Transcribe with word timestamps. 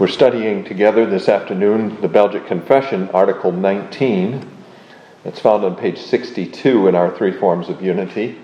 We're 0.00 0.08
studying 0.08 0.64
together 0.64 1.04
this 1.04 1.28
afternoon 1.28 2.00
the 2.00 2.08
Belgic 2.08 2.46
Confession, 2.46 3.10
Article 3.10 3.52
19. 3.52 4.48
It's 5.26 5.40
found 5.40 5.62
on 5.62 5.76
page 5.76 5.98
62 5.98 6.88
in 6.88 6.94
our 6.94 7.14
Three 7.14 7.32
Forms 7.32 7.68
of 7.68 7.82
Unity. 7.82 8.38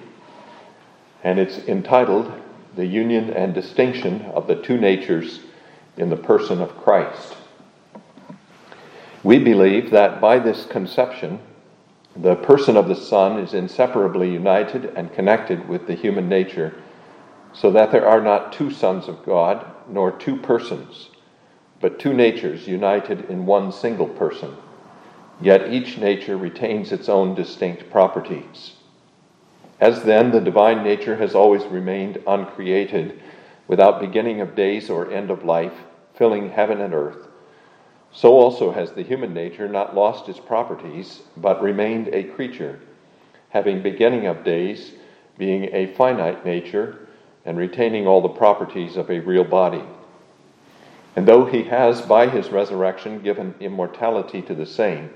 And 1.24 1.38
it's 1.38 1.56
entitled 1.66 2.30
The 2.74 2.84
Union 2.84 3.30
and 3.30 3.54
Distinction 3.54 4.20
of 4.34 4.46
the 4.46 4.56
Two 4.56 4.76
Natures 4.76 5.40
in 5.96 6.10
the 6.10 6.16
Person 6.18 6.60
of 6.60 6.76
Christ. 6.76 7.38
We 9.22 9.38
believe 9.38 9.90
that 9.92 10.20
by 10.20 10.38
this 10.38 10.66
conception, 10.66 11.38
the 12.14 12.34
person 12.34 12.76
of 12.76 12.86
the 12.86 12.94
Son 12.94 13.38
is 13.38 13.54
inseparably 13.54 14.30
united 14.30 14.92
and 14.94 15.10
connected 15.10 15.70
with 15.70 15.86
the 15.86 15.94
human 15.94 16.28
nature, 16.28 16.74
so 17.54 17.70
that 17.70 17.92
there 17.92 18.06
are 18.06 18.20
not 18.20 18.52
two 18.52 18.70
sons 18.70 19.08
of 19.08 19.24
God, 19.24 19.64
nor 19.88 20.12
two 20.12 20.36
persons 20.36 21.08
but 21.80 21.98
two 21.98 22.12
natures 22.12 22.66
united 22.66 23.28
in 23.30 23.46
one 23.46 23.70
single 23.70 24.08
person. 24.08 24.56
Yet 25.40 25.72
each 25.72 25.98
nature 25.98 26.36
retains 26.36 26.92
its 26.92 27.08
own 27.08 27.34
distinct 27.34 27.90
properties. 27.90 28.72
As 29.78 30.04
then, 30.04 30.30
the 30.30 30.40
divine 30.40 30.82
nature 30.82 31.16
has 31.16 31.34
always 31.34 31.64
remained 31.64 32.22
uncreated, 32.26 33.20
without 33.68 34.00
beginning 34.00 34.40
of 34.40 34.54
days 34.54 34.88
or 34.88 35.10
end 35.10 35.30
of 35.30 35.44
life, 35.44 35.74
filling 36.14 36.50
heaven 36.50 36.80
and 36.80 36.94
earth, 36.94 37.28
so 38.12 38.32
also 38.32 38.72
has 38.72 38.92
the 38.92 39.02
human 39.02 39.34
nature 39.34 39.68
not 39.68 39.94
lost 39.94 40.28
its 40.28 40.40
properties, 40.40 41.22
but 41.36 41.60
remained 41.60 42.08
a 42.08 42.24
creature, 42.24 42.80
having 43.50 43.82
beginning 43.82 44.26
of 44.26 44.42
days, 44.42 44.92
being 45.36 45.64
a 45.74 45.92
finite 45.94 46.44
nature, 46.44 47.08
and 47.44 47.58
retaining 47.58 48.06
all 48.06 48.22
the 48.22 48.28
properties 48.28 48.96
of 48.96 49.10
a 49.10 49.20
real 49.20 49.44
body. 49.44 49.84
And 51.16 51.26
though 51.26 51.46
he 51.46 51.64
has, 51.64 52.02
by 52.02 52.28
his 52.28 52.50
resurrection, 52.50 53.20
given 53.20 53.54
immortality 53.58 54.42
to 54.42 54.54
the 54.54 54.66
same, 54.66 55.08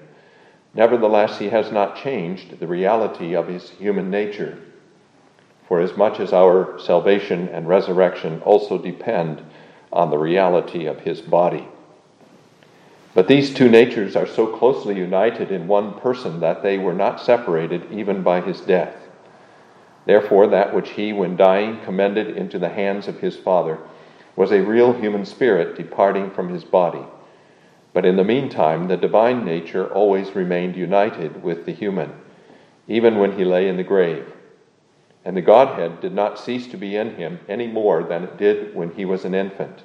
nevertheless 0.72 1.38
he 1.38 1.50
has 1.50 1.70
not 1.70 1.96
changed 1.96 2.58
the 2.58 2.66
reality 2.66 3.36
of 3.36 3.48
his 3.48 3.68
human 3.68 4.10
nature. 4.10 4.58
For 5.68 5.80
as 5.80 5.96
much 5.96 6.18
as 6.18 6.32
our 6.32 6.78
salvation 6.80 7.48
and 7.48 7.68
resurrection 7.68 8.40
also 8.40 8.78
depend 8.78 9.42
on 9.92 10.10
the 10.10 10.18
reality 10.18 10.86
of 10.86 11.00
his 11.00 11.20
body. 11.20 11.68
But 13.12 13.28
these 13.28 13.52
two 13.52 13.68
natures 13.68 14.16
are 14.16 14.26
so 14.26 14.46
closely 14.46 14.96
united 14.96 15.52
in 15.52 15.68
one 15.68 15.94
person 16.00 16.40
that 16.40 16.62
they 16.62 16.78
were 16.78 16.94
not 16.94 17.20
separated 17.20 17.92
even 17.92 18.22
by 18.22 18.40
his 18.40 18.60
death. 18.60 18.94
Therefore, 20.06 20.46
that 20.46 20.74
which 20.74 20.90
he, 20.90 21.12
when 21.12 21.36
dying, 21.36 21.80
commended 21.84 22.36
into 22.36 22.58
the 22.58 22.68
hands 22.68 23.06
of 23.06 23.20
his 23.20 23.36
Father, 23.36 23.78
was 24.36 24.52
a 24.52 24.62
real 24.62 24.92
human 24.92 25.24
spirit 25.24 25.76
departing 25.76 26.30
from 26.30 26.48
his 26.48 26.64
body. 26.64 27.04
But 27.92 28.06
in 28.06 28.16
the 28.16 28.24
meantime, 28.24 28.88
the 28.88 28.96
divine 28.96 29.44
nature 29.44 29.86
always 29.92 30.34
remained 30.34 30.76
united 30.76 31.42
with 31.42 31.66
the 31.66 31.72
human, 31.72 32.12
even 32.86 33.18
when 33.18 33.36
he 33.36 33.44
lay 33.44 33.68
in 33.68 33.76
the 33.76 33.82
grave. 33.82 34.32
And 35.24 35.36
the 35.36 35.42
Godhead 35.42 36.00
did 36.00 36.14
not 36.14 36.38
cease 36.38 36.66
to 36.68 36.76
be 36.76 36.96
in 36.96 37.16
him 37.16 37.40
any 37.48 37.66
more 37.66 38.02
than 38.02 38.24
it 38.24 38.38
did 38.38 38.74
when 38.74 38.94
he 38.94 39.04
was 39.04 39.24
an 39.24 39.34
infant, 39.34 39.82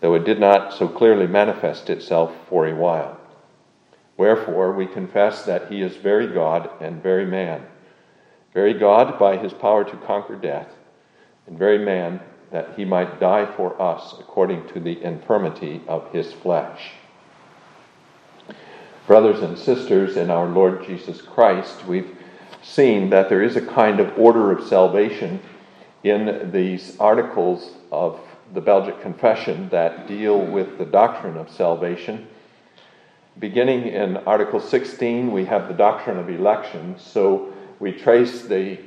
though 0.00 0.14
it 0.14 0.24
did 0.24 0.40
not 0.40 0.72
so 0.72 0.88
clearly 0.88 1.26
manifest 1.26 1.90
itself 1.90 2.32
for 2.48 2.66
a 2.66 2.74
while. 2.74 3.18
Wherefore, 4.16 4.72
we 4.72 4.86
confess 4.86 5.44
that 5.44 5.70
he 5.70 5.82
is 5.82 5.96
very 5.96 6.26
God 6.26 6.70
and 6.80 7.02
very 7.02 7.26
man, 7.26 7.66
very 8.54 8.74
God 8.74 9.18
by 9.18 9.36
his 9.36 9.52
power 9.52 9.84
to 9.84 9.96
conquer 9.96 10.34
death, 10.36 10.74
and 11.46 11.58
very 11.58 11.78
man 11.78 12.20
that 12.50 12.74
he 12.76 12.84
might 12.84 13.20
die 13.20 13.46
for 13.56 13.80
us 13.80 14.14
according 14.18 14.66
to 14.68 14.80
the 14.80 15.02
infirmity 15.02 15.82
of 15.86 16.10
his 16.12 16.32
flesh. 16.32 16.92
Brothers 19.06 19.42
and 19.42 19.56
sisters 19.56 20.16
in 20.16 20.30
our 20.30 20.46
Lord 20.46 20.84
Jesus 20.86 21.22
Christ, 21.22 21.86
we've 21.86 22.16
seen 22.62 23.10
that 23.10 23.28
there 23.28 23.42
is 23.42 23.56
a 23.56 23.64
kind 23.64 24.00
of 24.00 24.18
order 24.18 24.52
of 24.52 24.66
salvation 24.66 25.40
in 26.04 26.50
these 26.52 26.98
articles 26.98 27.72
of 27.90 28.20
the 28.54 28.60
Belgic 28.60 29.00
Confession 29.00 29.68
that 29.70 30.06
deal 30.06 30.40
with 30.40 30.78
the 30.78 30.84
doctrine 30.84 31.36
of 31.36 31.50
salvation. 31.50 32.26
Beginning 33.38 33.88
in 33.88 34.16
Article 34.18 34.60
16, 34.60 35.30
we 35.30 35.44
have 35.44 35.68
the 35.68 35.74
doctrine 35.74 36.18
of 36.18 36.28
election. 36.28 36.96
So 36.98 37.52
we 37.78 37.92
trace 37.92 38.42
the 38.42 38.78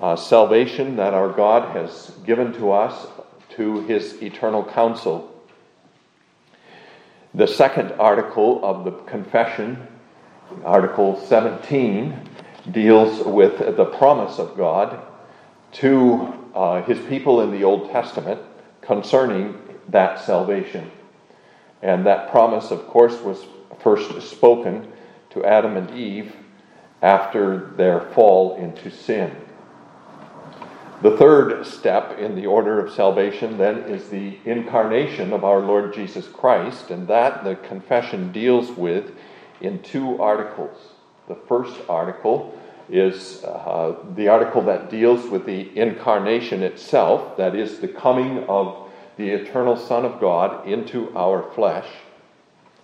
uh, 0.00 0.16
salvation 0.16 0.96
that 0.96 1.12
our 1.12 1.28
God 1.28 1.76
has 1.76 2.12
given 2.24 2.52
to 2.54 2.72
us 2.72 3.06
to 3.50 3.82
his 3.82 4.22
eternal 4.22 4.64
counsel. 4.64 5.26
The 7.34 7.46
second 7.46 7.92
article 7.92 8.64
of 8.64 8.84
the 8.84 8.92
confession, 9.10 9.86
Article 10.64 11.20
17, 11.26 12.28
deals 12.70 13.24
with 13.26 13.58
the 13.76 13.84
promise 13.84 14.38
of 14.38 14.56
God 14.56 15.00
to 15.72 16.34
uh, 16.54 16.82
his 16.82 16.98
people 17.06 17.42
in 17.42 17.50
the 17.50 17.62
Old 17.62 17.90
Testament 17.90 18.40
concerning 18.80 19.60
that 19.88 20.20
salvation. 20.20 20.90
And 21.82 22.06
that 22.06 22.30
promise, 22.30 22.70
of 22.70 22.86
course, 22.86 23.20
was 23.20 23.44
first 23.80 24.30
spoken 24.30 24.90
to 25.30 25.44
Adam 25.44 25.76
and 25.76 25.90
Eve 25.96 26.34
after 27.02 27.70
their 27.76 28.00
fall 28.12 28.56
into 28.56 28.90
sin. 28.90 29.34
The 31.02 31.16
third 31.16 31.64
step 31.64 32.18
in 32.18 32.34
the 32.34 32.44
order 32.44 32.78
of 32.78 32.92
salvation 32.92 33.56
then 33.56 33.78
is 33.84 34.10
the 34.10 34.36
incarnation 34.44 35.32
of 35.32 35.44
our 35.44 35.60
Lord 35.60 35.94
Jesus 35.94 36.28
Christ, 36.28 36.90
and 36.90 37.08
that 37.08 37.42
the 37.42 37.56
confession 37.56 38.32
deals 38.32 38.70
with 38.72 39.12
in 39.62 39.80
two 39.80 40.20
articles. 40.20 40.76
The 41.26 41.36
first 41.48 41.74
article 41.88 42.54
is 42.90 43.42
uh, 43.44 43.96
the 44.14 44.28
article 44.28 44.60
that 44.62 44.90
deals 44.90 45.24
with 45.30 45.46
the 45.46 45.74
incarnation 45.74 46.62
itself, 46.62 47.34
that 47.38 47.54
is, 47.54 47.78
the 47.78 47.88
coming 47.88 48.44
of 48.44 48.90
the 49.16 49.30
eternal 49.30 49.78
Son 49.78 50.04
of 50.04 50.20
God 50.20 50.68
into 50.68 51.16
our 51.16 51.50
flesh. 51.54 51.86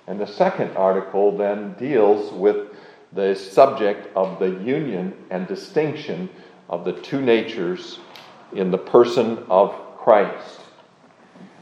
And 0.06 0.18
the 0.18 0.26
second 0.26 0.74
article 0.74 1.36
then 1.36 1.74
deals 1.74 2.32
with 2.32 2.68
the 3.12 3.34
subject 3.34 4.08
of 4.16 4.38
the 4.38 4.52
union 4.64 5.12
and 5.28 5.46
distinction 5.46 6.30
of 6.70 6.86
the 6.86 6.92
two 6.92 7.20
natures 7.20 8.00
in 8.52 8.70
the 8.70 8.78
person 8.78 9.44
of 9.48 9.74
Christ. 9.98 10.60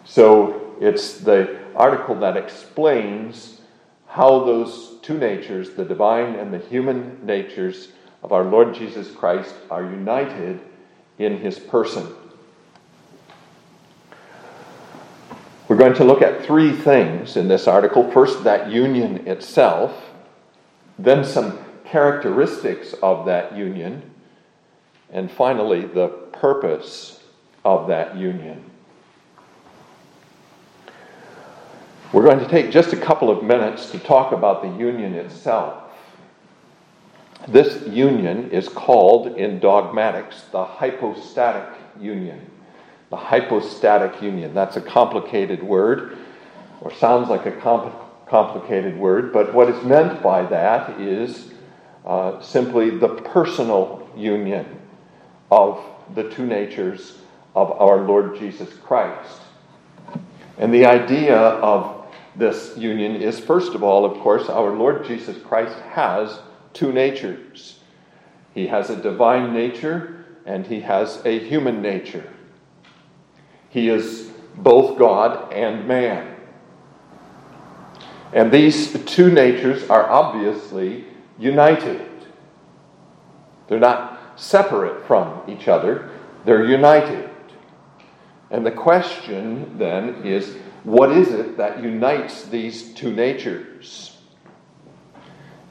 So 0.05 0.77
it's 0.81 1.19
the 1.19 1.59
article 1.75 2.15
that 2.21 2.37
explains 2.37 3.61
how 4.07 4.45
those 4.45 4.99
two 5.03 5.19
natures, 5.19 5.71
the 5.71 5.85
divine 5.85 6.35
and 6.35 6.53
the 6.53 6.59
human 6.59 7.25
natures 7.25 7.89
of 8.23 8.33
our 8.33 8.45
Lord 8.45 8.75
Jesus 8.75 9.11
Christ, 9.11 9.55
are 9.71 9.83
united 9.83 10.61
in 11.19 11.39
his 11.39 11.59
person. 11.59 12.07
We're 15.67 15.77
going 15.77 15.95
to 15.95 16.05
look 16.05 16.23
at 16.23 16.45
three 16.45 16.73
things 16.73 17.37
in 17.37 17.49
this 17.49 17.67
article. 17.67 18.11
First, 18.11 18.45
that 18.45 18.71
union 18.71 19.27
itself, 19.27 20.11
then, 20.99 21.25
some 21.25 21.59
characteristics 21.85 22.95
of 23.03 23.27
that 23.27 23.57
union, 23.57 24.14
and 25.15 25.31
finally, 25.31 25.87
the 25.87 26.09
purpose 26.33 27.23
of 27.65 27.87
that 27.87 28.17
union. 28.17 28.63
We're 32.13 32.25
going 32.25 32.41
to 32.41 32.49
take 32.49 32.73
just 32.73 32.93
a 32.93 32.97
couple 32.97 33.31
of 33.31 33.45
minutes 33.45 33.91
to 33.93 33.99
talk 34.01 34.33
about 34.33 34.63
the 34.63 34.69
union 34.69 35.15
itself. 35.15 35.83
This 37.47 37.87
union 37.87 38.51
is 38.51 38.69
called 38.69 39.39
in 39.39 39.61
dogmatics 39.61 40.43
the 40.51 40.65
hypostatic 40.65 41.79
union. 42.01 42.51
The 43.11 43.17
hypostatic 43.17 44.21
union. 44.21 44.53
That's 44.53 44.77
a 44.77 44.81
complicated 44.81 45.63
word, 45.63 46.19
or 46.81 46.93
sounds 46.93 47.29
like 47.29 47.47
a 47.47 47.53
comp- 47.53 47.95
complicated 48.27 48.99
word, 48.99 49.33
but 49.33 49.55
what 49.55 49.69
is 49.69 49.85
meant 49.85 50.23
by 50.25 50.45
that 50.47 51.01
is 51.01 51.53
uh, 52.05 52.41
simply 52.41 52.91
the 52.91 53.09
personal 53.09 54.09
union 54.17 54.81
of 55.55 55.85
the 56.17 56.29
two 56.31 56.45
natures 56.45 57.19
of 57.55 57.71
our 57.81 57.99
Lord 57.99 58.37
Jesus 58.37 58.75
Christ. 58.75 59.41
And 60.59 60.75
the 60.75 60.85
idea 60.85 61.37
of 61.37 62.07
this 62.35 62.77
union 62.77 63.15
is, 63.15 63.39
first 63.39 63.77
of 63.77 63.85
all, 63.85 64.05
of 64.05 64.19
course, 64.19 64.49
our 64.49 64.75
Lord 64.75 65.07
Jesus 65.07 65.41
Christ 65.43 65.79
has 65.93 66.41
two 66.73 66.93
natures. 66.93 67.79
He 68.53 68.67
has 68.67 68.91
a 68.91 68.97
divine 68.97 69.55
nature 69.55 70.27
and 70.45 70.67
he 70.67 70.81
has 70.81 71.25
a 71.25 71.39
human 71.39 71.81
nature. 71.81 72.29
He 73.71 73.89
is 73.89 74.31
both 74.57 74.99
God 74.99 75.53
and 75.53 75.87
man. 75.87 76.35
And 78.33 78.51
these 78.51 78.93
two 79.05 79.31
natures 79.31 79.89
are 79.89 80.11
obviously 80.11 81.05
united. 81.39 82.11
They're 83.69 83.79
not 83.79 84.14
separate 84.37 85.07
from 85.07 85.43
each 85.49 85.69
other, 85.69 86.11
they're 86.45 86.65
united. 86.65 87.31
And 88.51 88.65
the 88.65 88.73
question 88.73 89.79
then 89.79 90.25
is 90.25 90.57
what 90.85 91.11
is 91.13 91.33
it 91.33 91.57
that 91.57 91.83
unites 91.83 92.45
these 92.45 92.93
two 92.95 93.13
natures? 93.13 94.19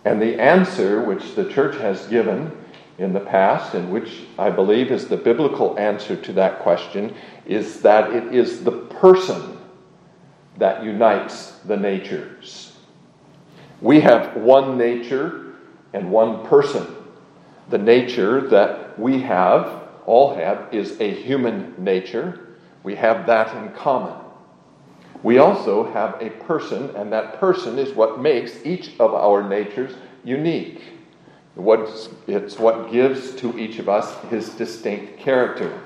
And 0.06 0.22
the 0.22 0.40
answer, 0.40 1.02
which 1.04 1.36
the 1.36 1.50
church 1.50 1.78
has 1.78 2.08
given 2.08 2.52
in 2.98 3.14
the 3.14 3.20
past, 3.20 3.74
and 3.74 3.92
which 3.92 4.24
I 4.38 4.50
believe 4.50 4.92
is 4.92 5.08
the 5.08 5.18
biblical 5.18 5.78
answer 5.80 6.16
to 6.16 6.34
that 6.34 6.60
question, 6.60 7.16
is 7.46 7.82
that 7.82 8.12
it 8.12 8.34
is 8.34 8.64
the 8.64 8.72
person 8.72 9.58
that 10.58 10.84
unites 10.84 11.52
the 11.66 11.78
natures. 11.78 12.76
We 13.82 14.02
have 14.02 14.36
one 14.36 14.78
nature 14.78 15.56
and 15.94 16.12
one 16.12 16.46
person. 16.46 17.03
The 17.74 17.80
nature 17.80 18.40
that 18.50 19.00
we 19.00 19.20
have, 19.22 19.82
all 20.06 20.36
have, 20.36 20.72
is 20.72 21.02
a 21.02 21.10
human 21.10 21.74
nature. 21.76 22.50
We 22.84 22.94
have 22.94 23.26
that 23.26 23.58
in 23.58 23.72
common. 23.72 24.14
We 25.24 25.40
also 25.40 25.92
have 25.92 26.22
a 26.22 26.30
person, 26.30 26.96
and 26.96 27.12
that 27.12 27.40
person 27.40 27.80
is 27.80 27.96
what 27.96 28.22
makes 28.22 28.64
each 28.64 28.92
of 29.00 29.16
our 29.16 29.42
natures 29.42 29.96
unique. 30.24 30.84
It's 31.58 32.60
what 32.60 32.92
gives 32.92 33.34
to 33.38 33.58
each 33.58 33.80
of 33.80 33.90
us 33.90 34.20
his 34.26 34.50
distinct 34.50 35.18
character. 35.18 35.82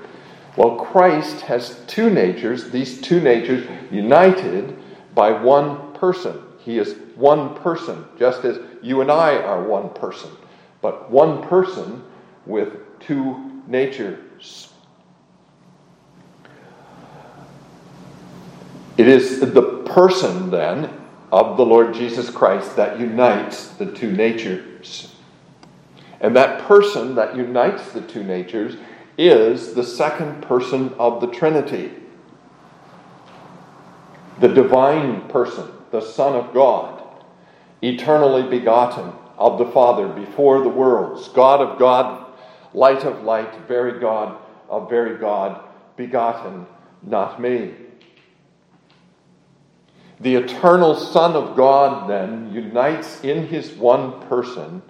Well, 0.58 0.76
Christ 0.76 1.40
has 1.40 1.80
two 1.86 2.10
natures, 2.10 2.70
these 2.70 3.00
two 3.00 3.18
natures 3.18 3.66
united 3.90 4.76
by 5.14 5.30
one 5.30 5.94
person. 5.94 6.38
He 6.58 6.76
is 6.76 6.96
one 7.16 7.54
person, 7.54 8.04
just 8.18 8.44
as 8.44 8.58
you 8.82 9.00
and 9.00 9.10
I 9.10 9.38
are 9.38 9.62
one 9.62 9.88
person, 9.94 10.30
but 10.80 11.10
one 11.10 11.42
person 11.48 12.04
with 12.46 12.76
two 13.00 13.62
natures. 13.66 14.72
It 18.96 19.06
is 19.06 19.40
the 19.40 19.62
person, 19.86 20.50
then, 20.50 20.90
of 21.30 21.56
the 21.56 21.64
Lord 21.64 21.94
Jesus 21.94 22.30
Christ 22.30 22.76
that 22.76 22.98
unites 22.98 23.68
the 23.68 23.86
two 23.86 24.10
natures. 24.10 25.14
And 26.20 26.34
that 26.36 26.62
person 26.66 27.14
that 27.14 27.36
unites 27.36 27.92
the 27.92 28.00
two 28.00 28.24
natures 28.24 28.76
is 29.16 29.74
the 29.74 29.84
second 29.84 30.42
person 30.42 30.92
of 30.98 31.20
the 31.20 31.28
Trinity, 31.28 31.92
the 34.40 34.48
divine 34.48 35.28
person, 35.28 35.68
the 35.90 36.00
Son 36.00 36.34
of 36.34 36.52
God, 36.52 37.02
eternally 37.82 38.42
begotten 38.48 39.12
of 39.38 39.58
the 39.58 39.66
Father 39.66 40.08
before 40.08 40.60
the 40.60 40.68
worlds, 40.68 41.28
God 41.28 41.60
of 41.60 41.78
God, 41.78 42.26
light 42.74 43.04
of 43.04 43.22
light, 43.22 43.54
very 43.66 43.98
God 43.98 44.36
of 44.68 44.90
very 44.90 45.16
God, 45.16 45.62
begotten, 45.96 46.66
not 47.02 47.40
made. 47.40 47.76
The 50.20 50.34
eternal 50.34 50.96
Son 50.96 51.34
of 51.34 51.56
God 51.56 52.10
then 52.10 52.52
unites 52.52 53.22
in 53.22 53.46
his 53.46 53.70
one 53.72 54.20
person 54.28 54.82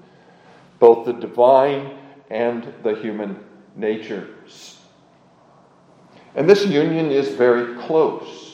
both 0.79 1.05
the 1.05 1.13
divine 1.13 1.99
and 2.31 2.73
the 2.83 2.95
human 2.95 3.45
natures. 3.77 4.79
And 6.35 6.49
this 6.49 6.65
union 6.65 7.11
is 7.11 7.29
very 7.29 7.77
close. 7.83 8.48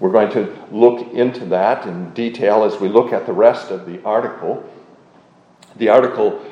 We're 0.00 0.10
going 0.10 0.32
to 0.32 0.66
look 0.72 1.12
into 1.12 1.44
that 1.46 1.86
in 1.86 2.10
detail 2.14 2.64
as 2.64 2.80
we 2.80 2.88
look 2.88 3.12
at 3.12 3.26
the 3.26 3.32
rest 3.34 3.70
of 3.70 3.86
the 3.86 4.02
article. 4.02 4.64
The 5.76 5.90
article, 5.90 6.42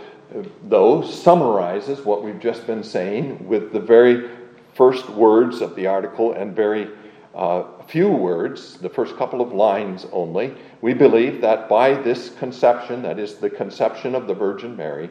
though, 0.64 1.02
summarizes 1.02 2.00
what 2.00 2.22
we've 2.22 2.38
just 2.38 2.66
been 2.66 2.84
saying 2.84 3.48
with 3.48 3.72
the 3.72 3.80
very 3.80 4.28
first 4.74 5.08
words 5.08 5.62
of 5.62 5.74
the 5.74 5.86
article 5.86 6.34
and 6.34 6.54
very 6.54 6.88
uh, 7.34 7.64
few 7.86 8.08
words, 8.08 8.76
the 8.76 8.88
first 8.88 9.16
couple 9.16 9.40
of 9.40 9.54
lines 9.54 10.06
only, 10.12 10.54
we 10.82 10.92
believe 10.92 11.40
that 11.40 11.68
by 11.68 11.94
this 11.94 12.30
conception, 12.38 13.00
that 13.02 13.18
is 13.18 13.36
the 13.36 13.48
conception 13.48 14.14
of 14.14 14.26
the 14.26 14.34
Virgin 14.34 14.76
Mary, 14.76 15.08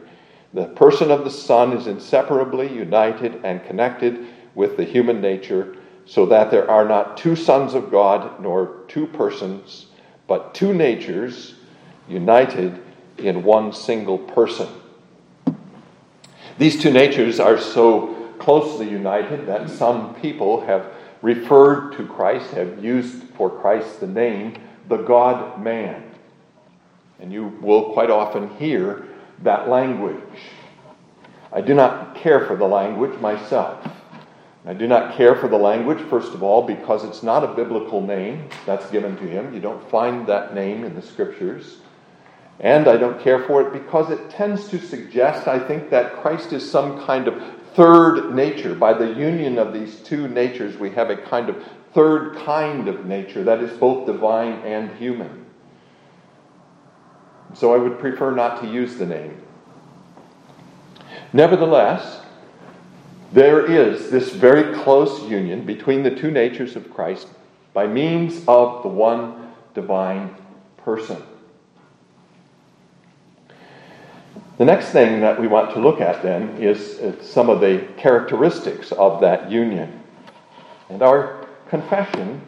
the 0.54 0.66
person 0.66 1.10
of 1.10 1.24
the 1.24 1.30
Son 1.30 1.72
is 1.72 1.88
inseparably 1.88 2.72
united 2.72 3.40
and 3.44 3.64
connected 3.64 4.26
with 4.54 4.76
the 4.76 4.84
human 4.84 5.20
nature, 5.20 5.76
so 6.08 6.24
that 6.24 6.50
there 6.50 6.68
are 6.70 6.86
not 6.86 7.18
two 7.18 7.36
sons 7.36 7.74
of 7.74 7.90
God 7.90 8.40
nor 8.40 8.82
two 8.88 9.06
persons, 9.06 9.88
but 10.26 10.54
two 10.54 10.72
natures 10.72 11.54
united 12.08 12.80
in 13.18 13.44
one 13.44 13.74
single 13.74 14.16
person. 14.16 14.68
These 16.56 16.80
two 16.80 16.90
natures 16.90 17.38
are 17.38 17.58
so 17.58 18.14
closely 18.38 18.88
united 18.88 19.46
that 19.46 19.68
some 19.68 20.14
people 20.14 20.62
have 20.62 20.86
referred 21.20 21.92
to 21.98 22.06
Christ, 22.06 22.52
have 22.52 22.82
used 22.82 23.24
for 23.36 23.50
Christ 23.50 24.00
the 24.00 24.06
name, 24.06 24.54
the 24.88 24.96
God 24.96 25.62
man. 25.62 26.04
And 27.20 27.30
you 27.30 27.48
will 27.60 27.92
quite 27.92 28.10
often 28.10 28.48
hear 28.56 29.06
that 29.42 29.68
language. 29.68 30.22
I 31.52 31.60
do 31.60 31.74
not 31.74 32.14
care 32.14 32.46
for 32.46 32.56
the 32.56 32.66
language 32.66 33.20
myself. 33.20 33.86
I 34.68 34.74
do 34.74 34.86
not 34.86 35.16
care 35.16 35.34
for 35.34 35.48
the 35.48 35.56
language, 35.56 35.98
first 36.10 36.34
of 36.34 36.42
all, 36.42 36.60
because 36.60 37.02
it's 37.02 37.22
not 37.22 37.42
a 37.42 37.54
biblical 37.54 38.02
name 38.02 38.50
that's 38.66 38.90
given 38.90 39.16
to 39.16 39.22
him. 39.22 39.54
You 39.54 39.60
don't 39.60 39.82
find 39.90 40.26
that 40.26 40.54
name 40.54 40.84
in 40.84 40.94
the 40.94 41.00
scriptures. 41.00 41.78
And 42.60 42.86
I 42.86 42.98
don't 42.98 43.18
care 43.18 43.42
for 43.44 43.62
it 43.62 43.72
because 43.72 44.10
it 44.10 44.28
tends 44.28 44.68
to 44.68 44.78
suggest, 44.78 45.48
I 45.48 45.58
think, 45.58 45.88
that 45.88 46.16
Christ 46.16 46.52
is 46.52 46.70
some 46.70 47.02
kind 47.06 47.28
of 47.28 47.42
third 47.72 48.34
nature. 48.34 48.74
By 48.74 48.92
the 48.92 49.08
union 49.14 49.58
of 49.58 49.72
these 49.72 50.00
two 50.00 50.28
natures, 50.28 50.76
we 50.76 50.90
have 50.90 51.08
a 51.08 51.16
kind 51.16 51.48
of 51.48 51.64
third 51.94 52.36
kind 52.44 52.88
of 52.88 53.06
nature 53.06 53.44
that 53.44 53.62
is 53.62 53.74
both 53.78 54.04
divine 54.04 54.60
and 54.66 54.94
human. 54.98 55.46
So 57.54 57.72
I 57.72 57.78
would 57.78 57.98
prefer 57.98 58.34
not 58.34 58.60
to 58.60 58.68
use 58.68 58.96
the 58.96 59.06
name. 59.06 59.40
Nevertheless, 61.32 62.20
there 63.32 63.66
is 63.66 64.10
this 64.10 64.32
very 64.32 64.74
close 64.82 65.22
union 65.28 65.64
between 65.64 66.02
the 66.02 66.14
two 66.14 66.30
natures 66.30 66.76
of 66.76 66.92
Christ 66.92 67.28
by 67.74 67.86
means 67.86 68.42
of 68.48 68.82
the 68.82 68.88
one 68.88 69.52
divine 69.74 70.34
person. 70.78 71.22
The 74.56 74.64
next 74.64 74.86
thing 74.86 75.20
that 75.20 75.40
we 75.40 75.46
want 75.46 75.72
to 75.74 75.78
look 75.78 76.00
at 76.00 76.22
then 76.22 76.60
is 76.60 76.98
uh, 76.98 77.22
some 77.22 77.48
of 77.48 77.60
the 77.60 77.86
characteristics 77.96 78.90
of 78.90 79.20
that 79.20 79.50
union. 79.50 80.02
And 80.88 81.02
our 81.02 81.46
confession 81.68 82.40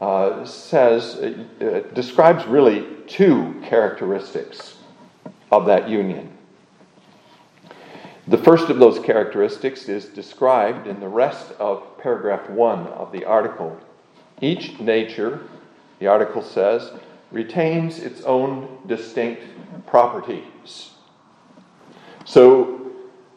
uh, 0.00 0.44
says, 0.44 1.14
uh, 1.14 1.82
describes 1.94 2.44
really 2.46 2.86
two 3.06 3.54
characteristics 3.64 4.78
of 5.52 5.66
that 5.66 5.88
union. 5.88 6.35
The 8.28 8.38
first 8.38 8.70
of 8.70 8.80
those 8.80 8.98
characteristics 8.98 9.88
is 9.88 10.06
described 10.06 10.88
in 10.88 10.98
the 10.98 11.08
rest 11.08 11.52
of 11.60 11.96
paragraph 11.98 12.50
one 12.50 12.88
of 12.88 13.12
the 13.12 13.24
article. 13.24 13.78
Each 14.40 14.80
nature, 14.80 15.46
the 16.00 16.08
article 16.08 16.42
says, 16.42 16.90
retains 17.30 18.00
its 18.00 18.22
own 18.22 18.78
distinct 18.86 19.42
properties. 19.86 20.90
So, 22.24 22.72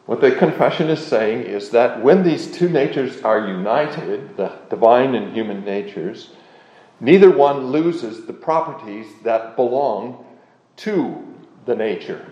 what 0.06 0.20
the 0.20 0.32
confession 0.32 0.90
is 0.90 1.06
saying 1.06 1.42
is 1.42 1.70
that 1.70 2.02
when 2.02 2.24
these 2.24 2.50
two 2.50 2.68
natures 2.68 3.22
are 3.22 3.46
united, 3.46 4.36
the 4.36 4.58
divine 4.70 5.14
and 5.14 5.32
human 5.32 5.64
natures, 5.64 6.30
neither 6.98 7.30
one 7.30 7.68
loses 7.68 8.26
the 8.26 8.32
properties 8.32 9.06
that 9.22 9.54
belong 9.54 10.24
to 10.78 11.24
the 11.64 11.76
nature. 11.76 12.26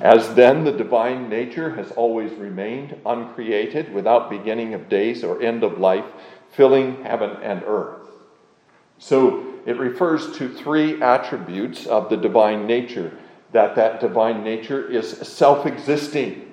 As 0.00 0.34
then, 0.34 0.64
the 0.64 0.72
divine 0.72 1.28
nature 1.28 1.74
has 1.74 1.90
always 1.92 2.32
remained 2.32 2.98
uncreated, 3.04 3.92
without 3.92 4.30
beginning 4.30 4.72
of 4.72 4.88
days 4.88 5.22
or 5.22 5.42
end 5.42 5.62
of 5.62 5.78
life, 5.78 6.06
filling 6.52 7.04
heaven 7.04 7.36
and 7.42 7.62
earth. 7.66 8.08
So, 8.98 9.44
it 9.66 9.78
refers 9.78 10.36
to 10.38 10.48
three 10.48 11.02
attributes 11.02 11.86
of 11.86 12.08
the 12.08 12.16
divine 12.16 12.66
nature 12.66 13.12
that 13.52 13.74
that 13.76 14.00
divine 14.00 14.42
nature 14.42 14.90
is 14.90 15.10
self-existing, 15.10 16.50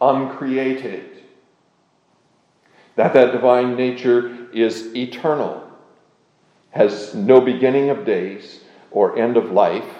uncreated. 0.00 1.24
That 2.96 3.12
that 3.12 3.32
divine 3.32 3.76
nature 3.76 4.50
is 4.52 4.94
eternal, 4.94 5.68
has 6.70 7.14
no 7.14 7.40
beginning 7.40 7.90
of 7.90 8.04
days 8.04 8.60
or 8.90 9.18
end 9.18 9.36
of 9.36 9.50
life, 9.50 9.99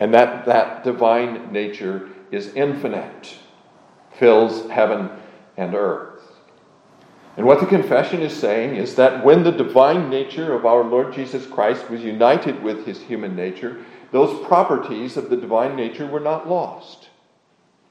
and 0.00 0.12
that 0.14 0.46
that 0.46 0.84
divine 0.84 1.52
nature 1.52 2.08
is 2.30 2.54
infinite, 2.54 3.36
fills 4.18 4.68
heaven 4.70 5.10
and 5.56 5.74
earth. 5.74 6.14
And 7.36 7.46
what 7.46 7.60
the 7.60 7.66
confession 7.66 8.20
is 8.20 8.32
saying 8.32 8.76
is 8.76 8.94
that 8.94 9.24
when 9.24 9.42
the 9.42 9.50
divine 9.50 10.08
nature 10.08 10.52
of 10.54 10.64
our 10.64 10.84
Lord 10.84 11.12
Jesus 11.12 11.46
Christ 11.46 11.90
was 11.90 12.02
united 12.02 12.62
with 12.62 12.86
his 12.86 13.00
human 13.00 13.34
nature, 13.34 13.84
those 14.12 14.46
properties 14.46 15.16
of 15.16 15.30
the 15.30 15.36
divine 15.36 15.74
nature 15.74 16.06
were 16.06 16.20
not 16.20 16.48
lost. 16.48 17.08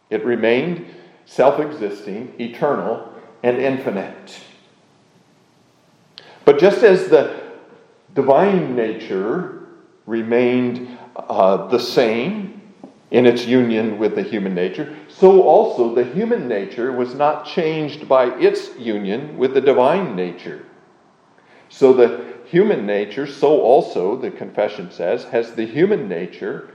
It 0.10 0.24
remained 0.24 0.86
self 1.26 1.60
existing, 1.60 2.34
eternal, 2.40 3.12
and 3.44 3.58
infinite. 3.58 4.40
But 6.46 6.60
just 6.60 6.84
as 6.84 7.10
the 7.10 7.42
divine 8.14 8.76
nature 8.76 9.68
remained 10.06 10.98
uh, 11.16 11.68
the 11.68 11.80
same 11.80 12.62
in 13.12 13.26
its 13.26 13.46
union 13.46 14.00
with 14.00 14.16
the 14.16 14.24
human 14.24 14.56
nature, 14.56 14.96
so 15.08 15.44
also 15.44 15.94
the 15.94 16.04
human 16.04 16.48
nature 16.48 16.92
was 16.92 17.14
not 17.14 17.46
changed 17.46 18.08
by 18.10 18.26
its 18.40 18.76
union 18.78 19.38
with 19.38 19.54
the 19.54 19.62
divine 19.62 20.16
nature. 20.16 20.66
So 21.70 21.94
the 21.94 22.26
human 22.46 22.86
nature, 22.86 23.28
so 23.28 23.62
also, 23.62 24.16
the 24.16 24.32
confession 24.32 24.92
says, 24.92 25.26
has 25.26 25.54
the 25.54 25.66
human 25.66 26.08
nature 26.08 26.70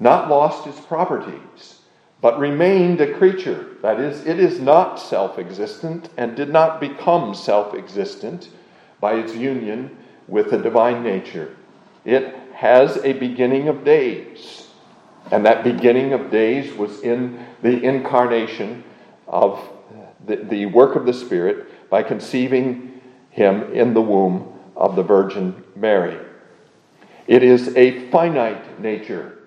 not 0.00 0.28
lost 0.28 0.66
its 0.66 0.80
properties, 0.80 1.80
but 2.20 2.38
remained 2.38 3.00
a 3.00 3.14
creature. 3.14 3.76
That 3.82 4.00
is, 4.00 4.26
it 4.26 4.38
is 4.38 4.60
not 4.60 4.96
self 4.96 5.38
existent 5.38 6.10
and 6.16 6.34
did 6.36 6.50
not 6.50 6.80
become 6.80 7.34
self 7.34 7.74
existent 7.74 8.48
by 9.00 9.14
its 9.14 9.34
union 9.34 9.96
with 10.26 10.50
the 10.50 10.58
divine 10.58 11.02
nature. 11.02 11.56
It 12.04 12.34
has 12.58 12.96
a 13.04 13.12
beginning 13.12 13.68
of 13.68 13.84
days, 13.84 14.66
and 15.30 15.46
that 15.46 15.62
beginning 15.62 16.12
of 16.12 16.28
days 16.28 16.74
was 16.74 17.02
in 17.02 17.46
the 17.62 17.80
incarnation 17.84 18.82
of 19.28 19.60
the, 20.26 20.34
the 20.34 20.66
work 20.66 20.96
of 20.96 21.06
the 21.06 21.12
Spirit 21.12 21.88
by 21.88 22.02
conceiving 22.02 23.00
him 23.30 23.72
in 23.72 23.94
the 23.94 24.00
womb 24.00 24.58
of 24.74 24.96
the 24.96 25.04
Virgin 25.04 25.62
Mary. 25.76 26.18
It 27.28 27.44
is 27.44 27.76
a 27.76 28.10
finite 28.10 28.80
nature. 28.80 29.38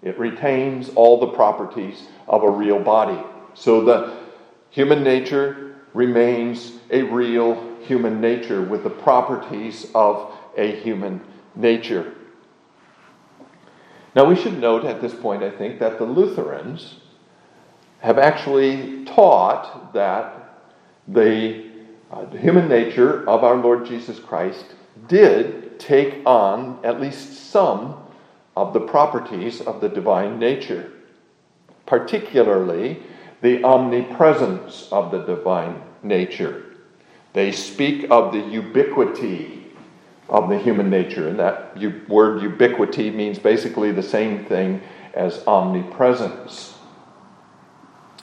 It 0.00 0.16
retains 0.16 0.90
all 0.90 1.18
the 1.18 1.32
properties 1.32 2.06
of 2.28 2.44
a 2.44 2.50
real 2.50 2.78
body. 2.78 3.20
So 3.54 3.84
the 3.84 4.16
human 4.70 5.02
nature 5.02 5.74
remains 5.94 6.74
a 6.92 7.02
real 7.02 7.76
human 7.80 8.20
nature 8.20 8.62
with 8.62 8.84
the 8.84 8.90
properties 8.90 9.90
of 9.96 10.32
a 10.56 10.76
human 10.76 11.20
nature. 11.56 12.14
Now, 14.14 14.24
we 14.26 14.36
should 14.36 14.58
note 14.58 14.84
at 14.84 15.00
this 15.00 15.14
point, 15.14 15.42
I 15.42 15.50
think, 15.50 15.80
that 15.80 15.98
the 15.98 16.04
Lutherans 16.04 16.96
have 18.00 18.18
actually 18.18 19.04
taught 19.04 19.92
that 19.92 20.60
the 21.08 21.70
uh, 22.10 22.26
human 22.26 22.68
nature 22.68 23.28
of 23.28 23.42
our 23.42 23.56
Lord 23.56 23.86
Jesus 23.86 24.18
Christ 24.18 24.66
did 25.08 25.80
take 25.80 26.24
on 26.24 26.78
at 26.84 27.00
least 27.00 27.50
some 27.50 27.96
of 28.56 28.72
the 28.72 28.80
properties 28.80 29.60
of 29.60 29.80
the 29.80 29.88
divine 29.88 30.38
nature, 30.38 30.92
particularly 31.86 33.02
the 33.42 33.64
omnipresence 33.64 34.88
of 34.92 35.10
the 35.10 35.24
divine 35.24 35.82
nature. 36.02 36.64
They 37.32 37.50
speak 37.50 38.06
of 38.10 38.32
the 38.32 38.38
ubiquity 38.38 39.63
of 40.28 40.48
the 40.48 40.58
human 40.58 40.88
nature, 40.90 41.28
and 41.28 41.38
that 41.38 41.76
word 42.08 42.42
ubiquity 42.42 43.10
means 43.10 43.38
basically 43.38 43.92
the 43.92 44.02
same 44.02 44.44
thing 44.44 44.80
as 45.12 45.46
omnipresence. 45.46 46.74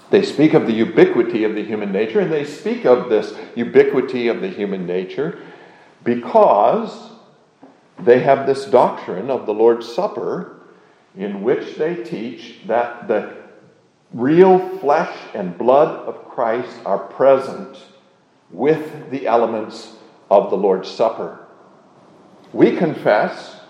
They 0.09 0.23
speak 0.23 0.53
of 0.53 0.67
the 0.67 0.73
ubiquity 0.73 1.45
of 1.45 1.55
the 1.55 1.63
human 1.63 1.91
nature, 1.91 2.19
and 2.19 2.31
they 2.31 2.43
speak 2.43 2.85
of 2.85 3.09
this 3.09 3.33
ubiquity 3.55 4.27
of 4.27 4.41
the 4.41 4.49
human 4.49 4.85
nature 4.85 5.39
because 6.03 7.11
they 7.99 8.19
have 8.19 8.45
this 8.45 8.65
doctrine 8.65 9.29
of 9.29 9.45
the 9.45 9.53
Lord's 9.53 9.87
Supper 9.87 10.57
in 11.15 11.43
which 11.43 11.75
they 11.75 12.03
teach 12.03 12.59
that 12.67 13.07
the 13.07 13.37
real 14.13 14.59
flesh 14.79 15.17
and 15.33 15.57
blood 15.57 16.05
of 16.07 16.27
Christ 16.27 16.79
are 16.85 16.99
present 16.99 17.77
with 18.49 19.09
the 19.11 19.27
elements 19.27 19.95
of 20.29 20.49
the 20.49 20.57
Lord's 20.57 20.89
Supper. 20.89 21.40
We 22.53 22.75
confess 22.75 23.61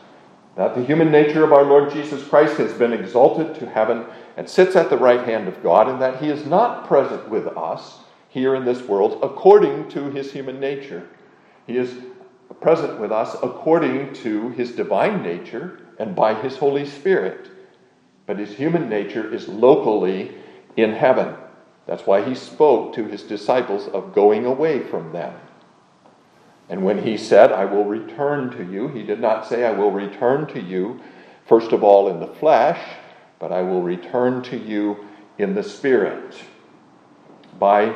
that 0.56 0.76
the 0.76 0.84
human 0.84 1.12
nature 1.12 1.44
of 1.44 1.54
our 1.54 1.64
Lord 1.64 1.92
Jesus 1.92 2.28
Christ 2.28 2.58
has 2.58 2.74
been 2.74 2.94
exalted 2.94 3.56
to 3.56 3.70
heaven 3.70 4.06
and 4.38 4.50
sits 4.50 4.76
at 4.76 4.90
the 4.90 4.98
right 4.98 5.26
hand 5.26 5.48
of 5.48 5.62
God, 5.64 5.88
and 5.88 6.02
that 6.02 6.22
he 6.22 6.30
is 6.30 6.46
not 6.46 6.88
present 6.88 7.30
with 7.30 7.48
us 7.48 8.00
here 8.30 8.56
in 8.56 8.66
this 8.66 8.82
world 8.82 9.20
according 9.22 9.90
to 9.90 10.10
his 10.10 10.32
human 10.32 10.60
nature. 10.60 11.08
He 11.68 11.78
is 11.78 11.96
present 12.60 13.00
with 13.00 13.12
us 13.12 13.36
according 13.42 14.14
to 14.14 14.50
his 14.50 14.72
divine 14.72 15.22
nature 15.22 15.80
and 16.00 16.16
by 16.16 16.34
his 16.34 16.58
Holy 16.58 16.86
Spirit. 16.86 17.50
But 18.26 18.40
his 18.40 18.56
human 18.56 18.90
nature 18.90 19.34
is 19.34 19.48
locally 19.48 20.36
in 20.78 20.94
heaven. 20.94 21.36
That's 21.88 22.06
why 22.06 22.24
he 22.24 22.36
spoke 22.36 22.94
to 22.96 23.06
his 23.06 23.24
disciples 23.24 23.88
of 23.88 24.14
going 24.14 24.46
away 24.46 24.80
from 24.80 25.12
them. 25.12 25.34
And 26.72 26.86
when 26.86 27.04
he 27.04 27.18
said, 27.18 27.52
I 27.52 27.66
will 27.66 27.84
return 27.84 28.50
to 28.52 28.64
you, 28.64 28.88
he 28.88 29.04
did 29.04 29.20
not 29.20 29.46
say, 29.46 29.66
I 29.66 29.72
will 29.72 29.92
return 29.92 30.48
to 30.54 30.62
you, 30.62 31.02
first 31.46 31.74
of 31.74 31.84
all, 31.84 32.08
in 32.08 32.22
the 32.22 32.28
flesh, 32.28 32.80
but 33.40 33.52
I 33.52 33.62
will 33.62 33.82
return 33.82 34.42
to 34.44 34.58
you 34.58 35.06
in 35.38 35.54
the 35.54 35.64
Spirit 35.64 36.34
by 37.60 37.94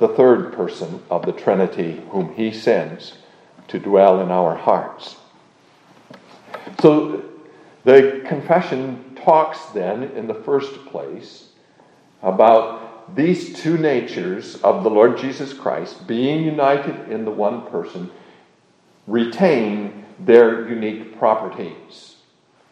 the 0.00 0.08
third 0.08 0.52
person 0.54 1.00
of 1.08 1.24
the 1.24 1.30
Trinity, 1.30 2.02
whom 2.10 2.34
he 2.34 2.50
sends 2.50 3.14
to 3.68 3.78
dwell 3.78 4.20
in 4.20 4.32
our 4.32 4.56
hearts. 4.56 5.14
So 6.80 7.22
the 7.84 8.24
confession 8.26 9.14
talks 9.14 9.66
then, 9.66 10.02
in 10.02 10.26
the 10.26 10.34
first 10.34 10.84
place, 10.86 11.50
about 12.22 12.85
these 13.14 13.54
two 13.60 13.78
natures 13.78 14.56
of 14.62 14.82
the 14.82 14.90
Lord 14.90 15.18
Jesus 15.18 15.52
Christ, 15.52 16.06
being 16.06 16.44
united 16.44 17.10
in 17.10 17.24
the 17.24 17.30
one 17.30 17.66
person, 17.66 18.10
retain 19.06 20.04
their 20.18 20.68
unique 20.68 21.18
properties. 21.18 22.16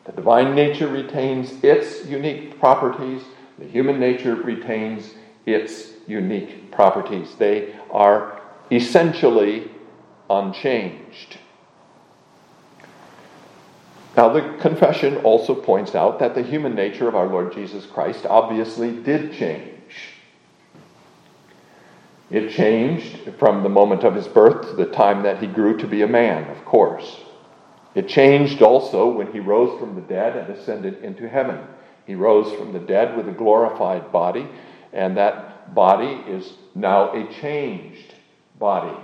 The 0.05 0.13
divine 0.13 0.55
nature 0.55 0.89
retains 0.89 1.63
its 1.63 2.05
unique 2.07 2.59
properties, 2.59 3.23
the 3.59 3.67
human 3.67 4.01
nature 4.01 4.35
retains 4.35 5.15
its 5.47 5.91
unique 6.07 6.71
properties. 6.73 7.35
They 7.37 7.75
are 7.91 8.41
essentially 8.71 9.71
unchanged. 10.29 11.39
Now, 14.17 14.29
the 14.29 14.57
confession 14.61 15.19
also 15.19 15.55
points 15.55 15.95
out 15.95 16.19
that 16.21 16.35
the 16.35 16.43
human 16.43 16.75
nature 16.75 17.09
of 17.09 17.17
our 17.17 17.27
Lord 17.27 17.53
Jesus 17.53 17.85
Christ 17.87 18.27
obviously 18.27 18.93
did 18.93 19.33
change. 19.33 19.74
It 22.35 22.51
changed 22.51 23.31
from 23.39 23.63
the 23.63 23.69
moment 23.69 24.03
of 24.03 24.17
his 24.17 24.27
birth 24.27 24.69
to 24.69 24.75
the 24.75 24.87
time 24.87 25.23
that 25.23 25.41
he 25.41 25.47
grew 25.47 25.77
to 25.77 25.87
be 25.87 26.03
a 26.03 26.09
man, 26.09 26.51
of 26.51 26.65
course. 26.65 27.21
It 27.95 28.09
changed 28.09 28.61
also 28.61 29.09
when 29.09 29.31
he 29.31 29.39
rose 29.39 29.79
from 29.79 29.95
the 29.95 30.01
dead 30.01 30.37
and 30.37 30.53
ascended 30.53 31.05
into 31.05 31.29
heaven. 31.29 31.61
He 32.09 32.17
rose 32.17 32.53
from 32.59 32.73
the 32.73 32.81
dead 32.81 33.17
with 33.17 33.29
a 33.29 33.33
glorified 33.33 34.11
body, 34.11 34.49
and 34.93 35.17
that 35.17 35.77
body 35.77 36.25
is 36.27 36.55
now 36.75 37.13
a 37.13 37.33
changed 37.35 38.15
body. 38.59 38.99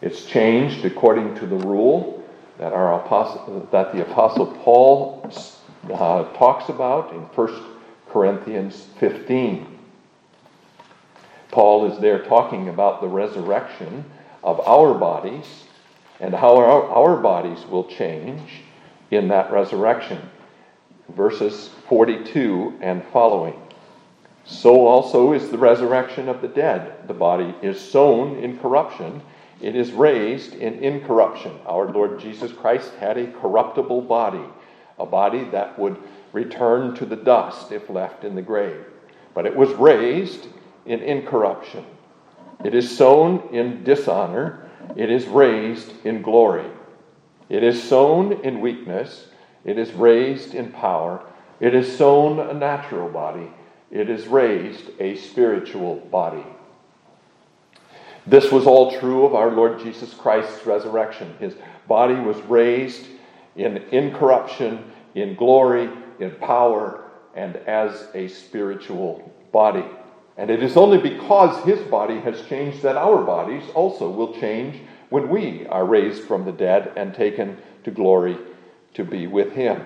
It's 0.00 0.24
changed 0.24 0.86
according 0.86 1.34
to 1.34 1.46
the 1.46 1.58
rule 1.58 2.24
that, 2.56 2.72
our 2.72 2.94
apostle, 2.94 3.68
that 3.72 3.92
the 3.92 4.10
Apostle 4.10 4.46
Paul 4.64 5.30
uh, 5.92 6.24
talks 6.38 6.70
about 6.70 7.12
in 7.12 7.20
1 7.20 7.64
Corinthians 8.08 8.86
15. 9.00 9.71
Paul 11.52 11.92
is 11.92 11.98
there 12.00 12.24
talking 12.24 12.70
about 12.70 13.02
the 13.02 13.08
resurrection 13.08 14.04
of 14.42 14.58
our 14.66 14.94
bodies 14.94 15.64
and 16.18 16.34
how 16.34 16.56
our, 16.56 16.84
our 16.88 17.16
bodies 17.18 17.64
will 17.66 17.84
change 17.84 18.62
in 19.10 19.28
that 19.28 19.52
resurrection. 19.52 20.18
Verses 21.14 21.68
42 21.88 22.78
and 22.80 23.04
following. 23.12 23.60
So 24.44 24.86
also 24.86 25.34
is 25.34 25.50
the 25.50 25.58
resurrection 25.58 26.28
of 26.28 26.40
the 26.40 26.48
dead. 26.48 27.06
The 27.06 27.14
body 27.14 27.54
is 27.60 27.78
sown 27.78 28.38
in 28.38 28.58
corruption, 28.58 29.20
it 29.60 29.76
is 29.76 29.92
raised 29.92 30.54
in 30.54 30.74
incorruption. 30.82 31.52
Our 31.66 31.92
Lord 31.92 32.18
Jesus 32.18 32.50
Christ 32.50 32.92
had 32.94 33.18
a 33.18 33.30
corruptible 33.30 34.00
body, 34.00 34.44
a 34.98 35.06
body 35.06 35.44
that 35.50 35.78
would 35.78 35.98
return 36.32 36.94
to 36.96 37.04
the 37.04 37.14
dust 37.14 37.70
if 37.72 37.90
left 37.90 38.24
in 38.24 38.34
the 38.34 38.42
grave. 38.42 38.84
But 39.34 39.46
it 39.46 39.54
was 39.54 39.70
raised 39.74 40.48
in 40.86 41.00
incorruption. 41.00 41.84
It 42.64 42.74
is 42.74 42.96
sown 42.96 43.48
in 43.52 43.84
dishonor. 43.84 44.70
It 44.96 45.10
is 45.10 45.26
raised 45.26 45.92
in 46.04 46.22
glory. 46.22 46.66
It 47.48 47.62
is 47.62 47.82
sown 47.82 48.32
in 48.44 48.60
weakness. 48.60 49.26
It 49.64 49.78
is 49.78 49.92
raised 49.92 50.54
in 50.54 50.72
power. 50.72 51.24
It 51.60 51.74
is 51.74 51.96
sown 51.96 52.40
a 52.40 52.54
natural 52.54 53.08
body. 53.08 53.50
It 53.90 54.08
is 54.08 54.26
raised 54.26 54.90
a 54.98 55.16
spiritual 55.16 55.96
body. 55.96 56.44
This 58.26 58.52
was 58.52 58.66
all 58.66 58.98
true 58.98 59.26
of 59.26 59.34
our 59.34 59.50
Lord 59.50 59.80
Jesus 59.80 60.14
Christ's 60.14 60.64
resurrection. 60.64 61.34
His 61.40 61.54
body 61.88 62.14
was 62.14 62.38
raised 62.42 63.06
in 63.56 63.78
incorruption, 63.90 64.90
in 65.14 65.34
glory, 65.34 65.90
in 66.20 66.30
power, 66.36 67.10
and 67.34 67.56
as 67.56 68.08
a 68.14 68.28
spiritual 68.28 69.32
body. 69.50 69.84
And 70.36 70.50
it 70.50 70.62
is 70.62 70.76
only 70.76 70.98
because 70.98 71.64
his 71.64 71.80
body 71.88 72.20
has 72.20 72.46
changed 72.46 72.82
that 72.82 72.96
our 72.96 73.22
bodies 73.22 73.64
also 73.74 74.08
will 74.08 74.34
change 74.34 74.80
when 75.10 75.28
we 75.28 75.66
are 75.66 75.84
raised 75.84 76.24
from 76.24 76.44
the 76.44 76.52
dead 76.52 76.92
and 76.96 77.14
taken 77.14 77.58
to 77.84 77.90
glory 77.90 78.38
to 78.94 79.04
be 79.04 79.26
with 79.26 79.52
him. 79.52 79.82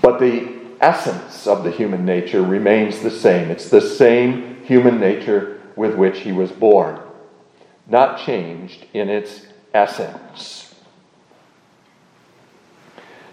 But 0.00 0.20
the 0.20 0.56
essence 0.80 1.48
of 1.48 1.64
the 1.64 1.70
human 1.70 2.04
nature 2.04 2.42
remains 2.42 3.00
the 3.00 3.10
same. 3.10 3.50
It's 3.50 3.70
the 3.70 3.80
same 3.80 4.62
human 4.62 5.00
nature 5.00 5.60
with 5.74 5.96
which 5.96 6.20
he 6.20 6.30
was 6.30 6.52
born, 6.52 7.00
not 7.88 8.24
changed 8.24 8.86
in 8.92 9.08
its 9.08 9.46
essence. 9.74 10.65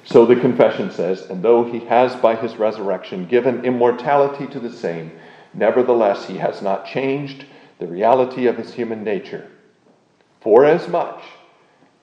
So 0.06 0.26
the 0.26 0.36
confession 0.36 0.92
says, 0.92 1.30
and 1.30 1.42
though 1.42 1.64
he 1.64 1.80
has 1.86 2.16
by 2.16 2.36
his 2.36 2.58
resurrection 2.58 3.26
given 3.26 3.64
immortality 3.64 4.48
to 4.48 4.60
the 4.60 4.72
same, 4.72 5.12
nevertheless 5.54 6.26
he 6.26 6.38
has 6.38 6.62
not 6.62 6.86
changed 6.86 7.46
the 7.80 7.88
reality 7.88 8.48
of 8.48 8.58
his 8.58 8.74
human 8.74 9.04
nature. 9.04 9.50
For 10.42 10.66
as 10.66 10.88
much 10.90 11.24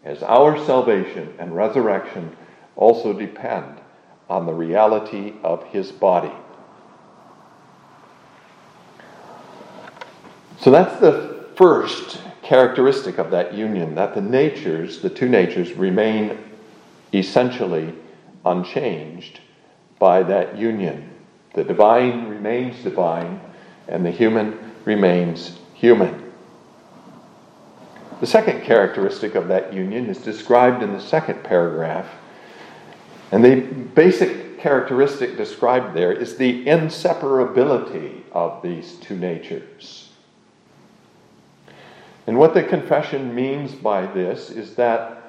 as 0.02 0.22
our 0.22 0.56
salvation 0.64 1.34
and 1.38 1.54
resurrection 1.54 2.36
also 2.74 3.12
depend 3.12 3.80
on 4.30 4.46
the 4.46 4.54
reality 4.54 5.34
of 5.42 5.62
his 5.64 5.92
body. 5.92 6.32
So 10.58 10.70
that's 10.70 10.98
the 11.00 11.48
first 11.56 12.20
characteristic 12.42 13.18
of 13.18 13.30
that 13.32 13.54
union 13.54 13.94
that 13.96 14.14
the 14.14 14.20
natures, 14.20 15.00
the 15.00 15.10
two 15.10 15.28
natures, 15.28 15.72
remain 15.72 16.49
essentially 17.12 17.94
unchanged 18.44 19.40
by 19.98 20.22
that 20.22 20.56
union. 20.56 21.10
The 21.54 21.64
divine 21.64 22.28
remains 22.28 22.82
divine, 22.82 23.40
and 23.88 24.04
the 24.04 24.10
human 24.10 24.58
remains 24.84 25.58
human. 25.74 26.32
The 28.20 28.26
second 28.26 28.62
characteristic 28.62 29.34
of 29.34 29.48
that 29.48 29.72
union 29.72 30.06
is 30.06 30.18
described 30.18 30.82
in 30.82 30.92
the 30.92 31.00
second 31.00 31.42
paragraph 31.42 32.06
and 33.32 33.44
the 33.44 33.60
basic 33.94 34.58
characteristic 34.58 35.36
described 35.36 35.94
there 35.94 36.12
is 36.12 36.36
the 36.36 36.64
inseparability 36.66 38.22
of 38.32 38.62
these 38.62 38.94
two 38.96 39.16
natures. 39.16 40.08
And 42.26 42.38
what 42.38 42.54
the 42.54 42.62
confession 42.62 43.34
means 43.34 43.72
by 43.72 44.06
this 44.06 44.50
is 44.50 44.74
that 44.74 45.19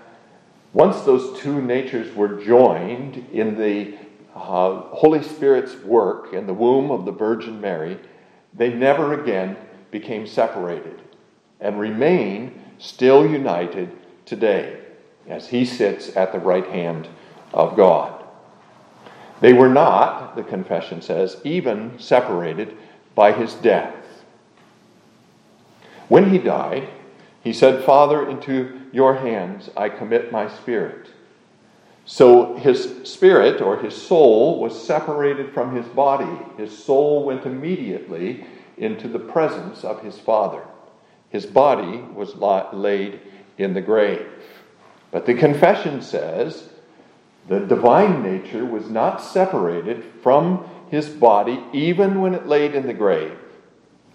once 0.74 1.01
those 1.01 1.40
two 1.40 1.62
natures 1.62 2.16
were 2.16 2.42
joined 2.44 3.25
in 3.32 3.58
the 3.58 3.98
uh, 4.34 4.82
Holy 4.82 5.22
Spirit's 5.22 5.75
work 5.84 6.34
in 6.34 6.48
the 6.48 6.54
womb 6.54 6.92
of 6.92 7.06
the 7.06 7.12
Virgin 7.12 7.60
Mary, 7.60 8.00
they 8.54 8.74
never 8.74 9.20
again 9.22 9.58
became 9.92 10.25
separated 10.25 11.01
and 11.60 11.80
remain 11.80 12.60
still 12.78 13.30
united 13.30 13.92
today 14.25 14.80
as 15.28 15.50
He 15.50 15.66
sits 15.66 16.16
at 16.16 16.32
the 16.32 16.40
right 16.40 16.66
hand 16.66 17.08
of 17.54 17.75
God. 17.75 18.22
They 19.42 19.54
were 19.54 19.70
not, 19.70 20.36
the 20.36 20.44
confession 20.44 21.01
says, 21.01 21.38
even 21.44 22.00
separated 22.00 22.78
by 23.16 23.34
his 23.34 23.56
death. 23.56 23.96
When 26.08 26.30
he 26.30 26.38
died, 26.38 26.88
he 27.44 27.54
said, 27.54 27.84
Father, 27.84 28.30
into 28.30 28.82
your 28.92 29.16
hands 29.16 29.70
I 29.76 29.90
commit 29.90 30.32
my 30.32 30.48
spirit. 30.48 31.10
So 32.06 32.56
his 32.56 33.02
spirit 33.04 33.62
or 33.62 33.78
his 33.78 33.96
soul 33.96 34.60
was 34.60 34.86
separated 34.86 35.54
from 35.54 35.76
his 35.76 35.86
body. 35.88 36.40
His 36.58 36.78
soul 36.78 37.24
went 37.24 37.46
immediately 37.46 38.46
into 38.78 39.08
the 39.08 39.20
presence 39.20 39.84
of 39.84 40.02
his 40.02 40.18
Father. 40.18 40.64
His 41.30 41.46
body 41.46 41.98
was 42.14 42.36
laid 42.36 43.22
in 43.58 43.74
the 43.74 43.82
grave. 43.82 44.28
But 45.12 45.25
the 45.25 45.34
confession 45.34 46.01
says 46.01 46.70
the 47.48 47.60
divine 47.60 48.24
nature 48.24 48.66
was 48.66 48.90
not 48.90 49.22
separated 49.22 50.04
from 50.22 50.70
his 50.90 51.08
body 51.10 51.64
even 51.74 52.22
when 52.22 52.34
it 52.34 52.48
laid 52.48 52.75
in 52.75 52.88
the 52.88 52.94
grave. 52.94 53.38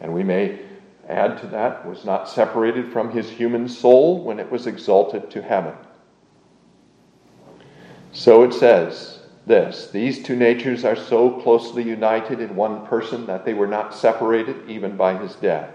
And 0.01 0.13
we 0.13 0.23
may 0.23 0.66
add 1.09 1.39
to 1.39 1.47
that, 1.49 1.87
was 1.87 2.05
not 2.05 2.29
separated 2.29 2.93
from 2.93 3.11
his 3.11 3.31
human 3.31 3.69
soul 3.69 4.23
when 4.23 4.39
it 4.39 4.51
was 4.51 4.67
exalted 4.67 5.31
to 5.31 5.43
heaven. 5.43 5.75
So 8.13 8.43
it 8.43 8.53
says 8.53 9.21
this 9.47 9.91
these 9.91 10.23
two 10.23 10.37
natures 10.37 10.85
are 10.85 10.97
so 10.97 11.41
closely 11.41 11.83
united 11.83 12.41
in 12.41 12.57
one 12.57 12.87
person 12.87 13.27
that 13.27 13.45
they 13.45 13.55
were 13.55 13.67
not 13.67 13.95
separated 13.95 14.69
even 14.69 14.97
by 14.97 15.17
his 15.17 15.35
death. 15.37 15.73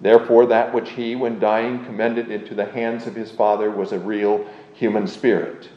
Therefore, 0.00 0.46
that 0.46 0.74
which 0.74 0.90
he, 0.90 1.14
when 1.14 1.38
dying, 1.38 1.84
commended 1.84 2.30
into 2.30 2.54
the 2.54 2.66
hands 2.66 3.06
of 3.06 3.14
his 3.14 3.30
Father 3.30 3.70
was 3.70 3.92
a 3.92 3.98
real 3.98 4.44
human 4.74 5.06
spirit 5.06 5.68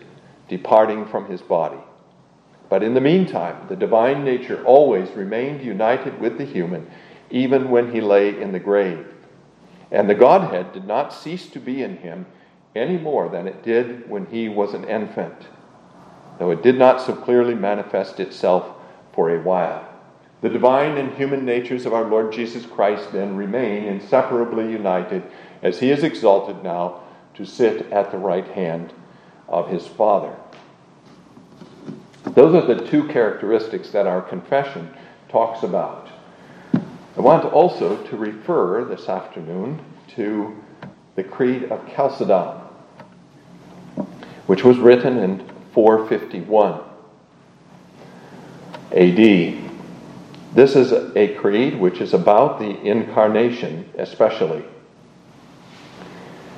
departing 0.47 1.05
from 1.05 1.27
his 1.27 1.41
body. 1.41 1.79
But 2.69 2.81
in 2.81 2.93
the 2.93 3.01
meantime, 3.01 3.67
the 3.67 3.75
divine 3.75 4.23
nature 4.23 4.63
always 4.63 5.09
remained 5.11 5.61
united 5.61 6.19
with 6.19 6.37
the 6.37 6.45
human, 6.45 6.89
even 7.29 7.69
when 7.69 7.91
he 7.91 8.01
lay 8.01 8.41
in 8.41 8.51
the 8.51 8.59
grave. 8.59 9.07
And 9.91 10.09
the 10.09 10.15
Godhead 10.15 10.73
did 10.73 10.85
not 10.85 11.13
cease 11.13 11.47
to 11.47 11.59
be 11.59 11.81
in 11.81 11.97
him 11.97 12.25
any 12.75 12.97
more 12.97 13.29
than 13.29 13.47
it 13.47 13.63
did 13.63 14.09
when 14.09 14.25
he 14.27 14.49
was 14.49 14.73
an 14.73 14.83
infant, 14.85 15.47
though 16.39 16.51
it 16.51 16.61
did 16.61 16.77
not 16.77 17.01
so 17.01 17.15
clearly 17.15 17.55
manifest 17.55 18.19
itself 18.19 18.69
for 19.13 19.29
a 19.29 19.41
while. 19.41 19.87
The 20.41 20.49
divine 20.49 20.97
and 20.97 21.13
human 21.13 21.45
natures 21.45 21.85
of 21.85 21.93
our 21.93 22.03
Lord 22.03 22.33
Jesus 22.33 22.65
Christ 22.65 23.11
then 23.13 23.35
remain 23.35 23.85
inseparably 23.85 24.71
united 24.71 25.23
as 25.63 25.79
he 25.79 25.89
is 25.89 26.03
exalted 26.03 26.61
now 26.61 27.01
to 27.35 27.45
sit 27.45 27.91
at 27.91 28.11
the 28.11 28.17
right 28.17 28.47
hand 28.49 28.93
of 29.47 29.69
his 29.69 29.87
Father. 29.87 30.35
Those 32.25 32.53
are 32.55 32.75
the 32.75 32.85
two 32.87 33.07
characteristics 33.07 33.89
that 33.91 34.07
our 34.07 34.21
confession 34.21 34.93
talks 35.29 35.63
about. 35.63 36.09
I 37.17 37.21
want 37.21 37.45
also 37.45 37.95
to 38.07 38.17
refer 38.17 38.83
this 38.83 39.07
afternoon 39.07 39.79
to 40.15 40.53
the 41.15 41.23
Creed 41.23 41.71
of 41.71 41.79
Chalcedon, 41.95 42.57
which 44.47 44.65
was 44.65 44.77
written 44.79 45.17
in 45.19 45.47
451 45.73 46.81
AD. 48.91 49.71
This 50.53 50.75
is 50.75 50.91
a 51.15 51.33
creed 51.35 51.79
which 51.79 52.01
is 52.01 52.13
about 52.13 52.59
the 52.59 52.81
incarnation, 52.81 53.89
especially. 53.97 54.65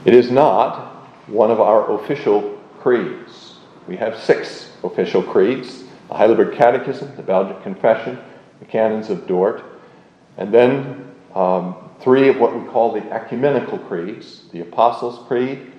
It 0.06 0.16
is 0.16 0.32
not 0.32 1.08
one 1.28 1.52
of 1.52 1.62
our 1.62 2.00
official 2.00 2.60
creeds. 2.80 3.58
We 3.88 3.96
have 3.98 4.18
six 4.18 4.72
official 4.84 5.22
creeds 5.22 5.84
the 6.08 6.16
Heidelberg 6.16 6.56
Catechism, 6.56 7.16
the 7.16 7.22
Belgic 7.22 7.62
Confession, 7.64 8.18
the 8.60 8.66
Canons 8.66 9.10
of 9.10 9.28
Dort, 9.28 9.77
and 10.38 10.54
then 10.54 11.12
um, 11.36 11.76
three 12.00 12.30
of 12.30 12.38
what 12.38 12.58
we 12.58 12.66
call 12.68 12.94
the 12.94 13.12
ecumenical 13.12 13.78
creeds 13.80 14.44
the 14.52 14.62
Apostles' 14.62 15.28
Creed, 15.28 15.72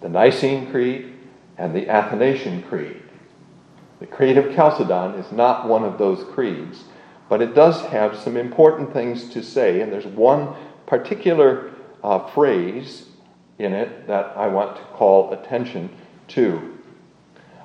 the 0.00 0.08
Nicene 0.08 0.70
Creed, 0.70 1.14
and 1.58 1.74
the 1.74 1.88
Athanasian 1.88 2.62
Creed. 2.62 3.02
The 4.00 4.06
Creed 4.06 4.38
of 4.38 4.54
Chalcedon 4.54 5.14
is 5.14 5.30
not 5.30 5.68
one 5.68 5.84
of 5.84 5.98
those 5.98 6.24
creeds, 6.32 6.84
but 7.28 7.42
it 7.42 7.54
does 7.54 7.82
have 7.86 8.18
some 8.18 8.36
important 8.36 8.92
things 8.92 9.28
to 9.30 9.42
say, 9.42 9.82
and 9.82 9.92
there's 9.92 10.06
one 10.06 10.54
particular 10.86 11.70
uh, 12.02 12.26
phrase 12.28 13.06
in 13.58 13.74
it 13.74 14.06
that 14.06 14.36
I 14.36 14.46
want 14.48 14.76
to 14.76 14.82
call 14.94 15.32
attention 15.32 15.90
to. 16.28 16.78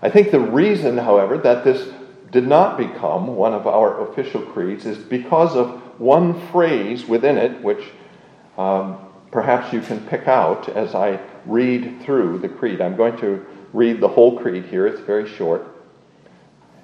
I 0.01 0.09
think 0.09 0.31
the 0.31 0.39
reason, 0.39 0.97
however, 0.97 1.37
that 1.37 1.63
this 1.63 1.89
did 2.31 2.45
not 2.45 2.77
become 2.77 3.27
one 3.27 3.53
of 3.53 3.65
our 3.65 4.09
official 4.09 4.41
creeds 4.41 4.85
is 4.85 4.97
because 4.97 5.55
of 5.55 5.81
one 5.97 6.47
phrase 6.51 7.05
within 7.05 7.37
it, 7.37 7.61
which 7.61 7.83
um, 8.57 8.97
perhaps 9.31 9.73
you 9.73 9.81
can 9.81 9.99
pick 10.07 10.27
out 10.27 10.69
as 10.69 10.95
I 10.95 11.19
read 11.45 12.01
through 12.01 12.39
the 12.39 12.49
creed. 12.49 12.81
I'm 12.81 12.95
going 12.95 13.17
to 13.17 13.45
read 13.73 13.99
the 13.99 14.07
whole 14.07 14.39
creed 14.39 14.65
here, 14.65 14.87
it's 14.87 15.01
very 15.01 15.27
short. 15.27 15.67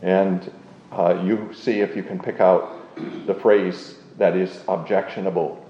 And 0.01 0.51
uh, 0.91 1.21
you 1.23 1.49
see 1.53 1.79
if 1.79 1.95
you 1.95 2.03
can 2.03 2.19
pick 2.19 2.39
out 2.39 2.77
the 3.25 3.33
phrase 3.35 3.95
that 4.17 4.35
is 4.35 4.59
objectionable. 4.67 5.65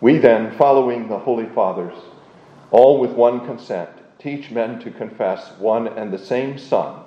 We 0.00 0.18
then, 0.18 0.56
following 0.56 1.08
the 1.08 1.18
Holy 1.18 1.46
Fathers, 1.46 1.94
all 2.70 2.98
with 2.98 3.12
one 3.12 3.44
consent, 3.44 3.90
teach 4.18 4.50
men 4.50 4.80
to 4.80 4.90
confess 4.90 5.50
one 5.58 5.86
and 5.86 6.12
the 6.12 6.18
same 6.18 6.58
Son, 6.58 7.02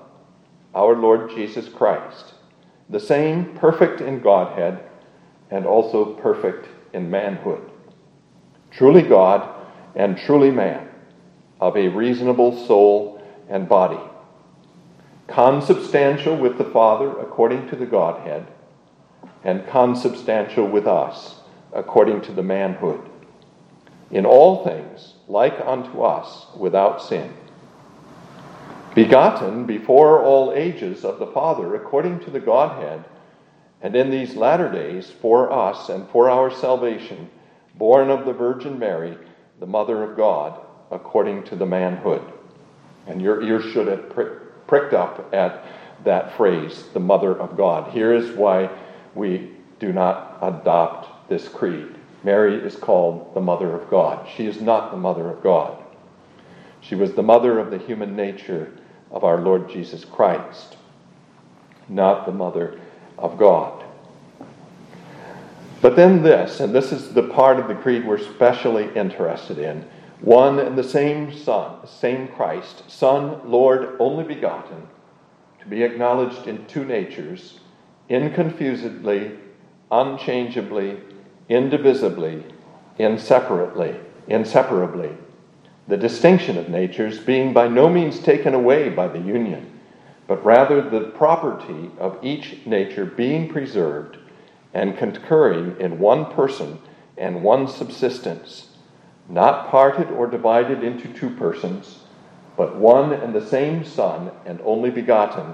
our 0.75 0.95
Lord 0.95 1.31
Jesus 1.31 1.67
Christ, 1.67 2.35
the 2.89 2.99
same 2.99 3.55
perfect 3.57 4.01
in 4.01 4.19
Godhead 4.19 4.83
and 5.51 5.65
also 5.65 6.13
perfect 6.15 6.67
in 6.93 7.09
manhood, 7.09 7.69
truly 8.71 9.01
God 9.01 9.47
and 9.95 10.17
truly 10.17 10.51
man, 10.51 10.87
of 11.59 11.75
a 11.75 11.87
reasonable 11.87 12.65
soul 12.65 13.21
and 13.49 13.67
body, 13.67 13.99
consubstantial 15.27 16.37
with 16.37 16.57
the 16.57 16.65
Father 16.65 17.09
according 17.19 17.69
to 17.69 17.75
the 17.75 17.85
Godhead, 17.85 18.47
and 19.43 19.67
consubstantial 19.67 20.67
with 20.67 20.87
us, 20.87 21.41
according 21.73 22.21
to 22.21 22.31
the 22.31 22.43
manhood. 22.43 23.09
In 24.11 24.25
all 24.25 24.63
things, 24.63 25.15
like 25.27 25.59
unto 25.65 26.01
us, 26.01 26.47
without 26.55 27.01
sin. 27.01 27.33
Begotten 28.95 29.65
before 29.65 30.23
all 30.23 30.53
ages 30.53 31.05
of 31.05 31.19
the 31.19 31.27
Father, 31.27 31.75
according 31.75 32.19
to 32.21 32.31
the 32.31 32.39
Godhead, 32.39 33.03
and 33.81 33.95
in 33.95 34.09
these 34.09 34.35
latter 34.35 34.71
days, 34.71 35.11
for 35.21 35.51
us 35.51 35.89
and 35.89 36.09
for 36.09 36.29
our 36.29 36.49
salvation, 36.49 37.29
born 37.75 38.09
of 38.09 38.25
the 38.25 38.33
Virgin 38.33 38.79
Mary, 38.79 39.17
the 39.59 39.67
Mother 39.67 40.03
of 40.03 40.17
God, 40.17 40.59
according 40.91 41.43
to 41.43 41.55
the 41.55 41.65
manhood. 41.65 42.23
And 43.05 43.21
your 43.21 43.41
ears 43.41 43.71
should 43.71 43.87
have 43.87 44.09
pricked 44.67 44.93
up 44.93 45.33
at 45.33 45.63
that 46.03 46.35
phrase, 46.35 46.85
the 46.93 46.99
Mother 46.99 47.39
of 47.39 47.55
God. 47.55 47.91
Here 47.91 48.13
is 48.13 48.35
why 48.35 48.69
we 49.15 49.51
do 49.79 49.93
not 49.93 50.39
adopt 50.41 51.29
this 51.29 51.47
creed. 51.47 51.95
Mary 52.23 52.55
is 52.55 52.75
called 52.75 53.33
the 53.33 53.41
Mother 53.41 53.75
of 53.75 53.89
God. 53.89 54.27
She 54.35 54.47
is 54.47 54.59
not 54.59 54.91
the 54.91 54.97
Mother 54.97 55.29
of 55.29 55.43
God. 55.43 55.83
She 56.81 56.95
was 56.95 57.13
the 57.13 57.23
mother 57.23 57.59
of 57.59 57.69
the 57.69 57.77
human 57.77 58.15
nature 58.15 58.71
of 59.11 59.23
our 59.23 59.41
Lord 59.41 59.69
Jesus 59.69 60.05
Christ, 60.05 60.77
not 61.89 62.25
the 62.25 62.31
Mother 62.31 62.79
of 63.17 63.37
God. 63.37 63.83
But 65.81 65.95
then 65.95 66.23
this, 66.23 66.59
and 66.59 66.73
this 66.73 66.91
is 66.91 67.13
the 67.13 67.23
part 67.23 67.59
of 67.59 67.67
the 67.67 67.75
creed 67.75 68.05
we're 68.05 68.17
specially 68.17 68.89
interested 68.95 69.59
in 69.59 69.85
one 70.21 70.59
and 70.59 70.77
the 70.77 70.83
same 70.83 71.31
Son, 71.31 71.85
same 71.85 72.27
Christ, 72.29 72.89
Son, 72.89 73.39
Lord, 73.45 73.95
only 73.99 74.23
begotten, 74.23 74.87
to 75.59 75.67
be 75.67 75.83
acknowledged 75.83 76.47
in 76.47 76.65
two 76.65 76.83
natures, 76.83 77.59
inconfusedly, 78.09 79.37
unchangeably, 79.91 80.97
indivisibly, 81.49 82.43
inseparably, 82.97 83.95
inseparably. 84.27 85.11
The 85.87 85.97
distinction 85.97 86.57
of 86.57 86.69
natures 86.69 87.19
being 87.19 87.53
by 87.53 87.67
no 87.67 87.87
means 87.87 88.19
taken 88.19 88.53
away 88.53 88.89
by 88.89 89.07
the 89.07 89.19
union, 89.19 89.76
but 90.27 90.43
rather 90.43 90.81
the 90.81 91.09
property 91.11 91.89
of 91.97 92.19
each 92.21 92.65
nature 92.65 93.05
being 93.05 93.49
preserved 93.49 94.17
and 94.73 94.97
concurring 94.97 95.75
in 95.79 95.99
one 95.99 96.25
person 96.33 96.79
and 97.17 97.41
one 97.41 97.67
subsistence, 97.67 98.67
not 99.29 99.69
parted 99.69 100.09
or 100.11 100.27
divided 100.27 100.83
into 100.83 101.07
two 101.13 101.29
persons, 101.29 101.99
but 102.57 102.75
one 102.75 103.13
and 103.13 103.33
the 103.33 103.45
same 103.45 103.85
Son 103.85 104.31
and 104.45 104.59
only 104.63 104.89
begotten, 104.89 105.53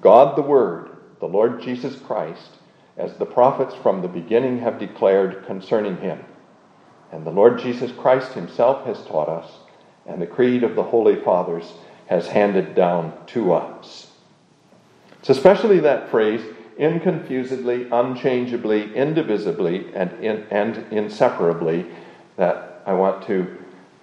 God 0.00 0.36
the 0.36 0.42
Word, 0.42 0.90
the 1.20 1.26
Lord 1.26 1.60
Jesus 1.60 1.96
Christ, 1.96 2.52
as 2.96 3.14
the 3.14 3.26
prophets 3.26 3.74
from 3.74 4.00
the 4.00 4.08
beginning 4.08 4.60
have 4.60 4.78
declared 4.78 5.44
concerning 5.46 5.98
him. 5.98 6.24
And 7.12 7.26
the 7.26 7.30
Lord 7.30 7.58
Jesus 7.58 7.92
Christ 7.92 8.32
himself 8.32 8.86
has 8.86 9.04
taught 9.06 9.28
us, 9.28 9.50
and 10.06 10.20
the 10.20 10.26
creed 10.26 10.62
of 10.62 10.74
the 10.74 10.82
Holy 10.82 11.16
Fathers 11.22 11.72
has 12.06 12.28
handed 12.28 12.74
down 12.74 13.12
to 13.26 13.52
us. 13.52 14.05
It's 15.26 15.38
especially 15.38 15.80
that 15.80 16.08
phrase, 16.08 16.40
inconfusedly, 16.78 17.90
unchangeably, 17.90 18.94
indivisibly, 18.94 19.92
and, 19.92 20.12
in, 20.22 20.46
and 20.52 20.86
inseparably, 20.92 21.84
that 22.36 22.84
I 22.86 22.92
want 22.92 23.26
to 23.26 23.58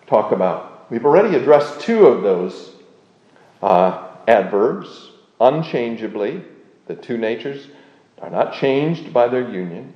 talk 0.05 0.33
about. 0.33 0.91
We've 0.91 1.05
already 1.05 1.37
addressed 1.37 1.79
two 1.79 2.07
of 2.07 2.23
those 2.23 2.73
uh, 3.61 4.05
adverbs 4.27 5.11
unchangeably, 5.39 6.43
the 6.87 6.95
two 6.95 7.17
natures 7.17 7.67
are 8.21 8.29
not 8.29 8.53
changed 8.53 9.13
by 9.13 9.29
their 9.29 9.49
union, 9.49 9.93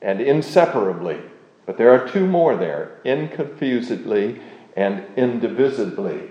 and 0.00 0.22
inseparably. 0.22 1.20
But 1.66 1.76
there 1.76 1.90
are 1.90 2.08
two 2.08 2.26
more 2.26 2.56
there 2.56 2.98
inconfusedly 3.04 4.40
and 4.74 5.04
indivisibly. 5.18 6.30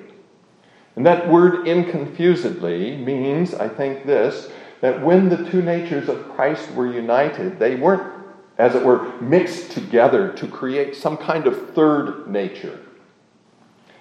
And 1.01 1.07
that 1.07 1.29
word 1.29 1.65
inconfusedly 1.65 3.03
means, 3.03 3.55
I 3.55 3.67
think, 3.67 4.05
this 4.05 4.51
that 4.81 5.01
when 5.01 5.29
the 5.29 5.49
two 5.49 5.63
natures 5.63 6.07
of 6.07 6.29
Christ 6.35 6.71
were 6.73 6.85
united, 6.85 7.57
they 7.57 7.75
weren't, 7.75 8.23
as 8.59 8.75
it 8.75 8.85
were, 8.85 9.19
mixed 9.19 9.71
together 9.71 10.31
to 10.33 10.47
create 10.47 10.95
some 10.95 11.17
kind 11.17 11.47
of 11.47 11.71
third 11.71 12.27
nature. 12.27 12.79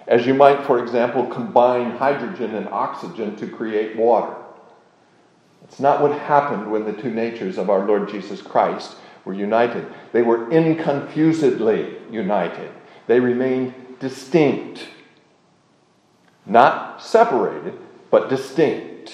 As 0.05 0.27
you 0.27 0.35
might, 0.35 0.63
for 0.63 0.77
example, 0.77 1.25
combine 1.25 1.89
hydrogen 1.89 2.53
and 2.53 2.69
oxygen 2.69 3.35
to 3.37 3.47
create 3.47 3.97
water. 3.97 4.35
It's 5.63 5.79
not 5.79 6.03
what 6.03 6.11
happened 6.11 6.71
when 6.71 6.85
the 6.85 6.93
two 6.93 7.09
natures 7.09 7.57
of 7.57 7.71
our 7.71 7.83
Lord 7.83 8.09
Jesus 8.09 8.43
Christ 8.43 8.95
were 9.25 9.33
united. 9.33 9.91
They 10.11 10.21
were 10.21 10.45
inconfusedly 10.51 12.13
united, 12.13 12.69
they 13.07 13.19
remained 13.19 13.73
distinct. 13.99 14.85
Not 16.45 17.01
separated, 17.01 17.77
but 18.09 18.29
distinct. 18.29 19.13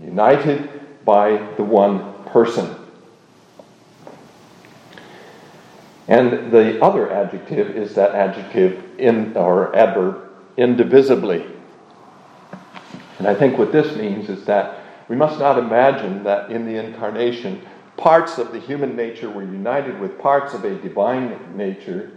United 0.00 1.04
by 1.04 1.36
the 1.56 1.64
one 1.64 2.12
person. 2.24 2.74
And 6.06 6.50
the 6.50 6.82
other 6.82 7.12
adjective 7.12 7.76
is 7.76 7.94
that 7.94 8.14
adjective 8.14 8.82
in 8.98 9.36
or 9.36 9.74
adverb 9.76 10.30
indivisibly. 10.56 11.44
And 13.18 13.26
I 13.26 13.34
think 13.34 13.58
what 13.58 13.72
this 13.72 13.94
means 13.96 14.28
is 14.28 14.44
that 14.46 14.80
we 15.08 15.16
must 15.16 15.38
not 15.38 15.58
imagine 15.58 16.24
that 16.24 16.50
in 16.50 16.66
the 16.66 16.76
incarnation, 16.76 17.62
parts 17.96 18.38
of 18.38 18.52
the 18.52 18.60
human 18.60 18.96
nature 18.96 19.28
were 19.28 19.42
united 19.42 20.00
with 20.00 20.18
parts 20.18 20.54
of 20.54 20.64
a 20.64 20.76
divine 20.76 21.56
nature, 21.56 22.12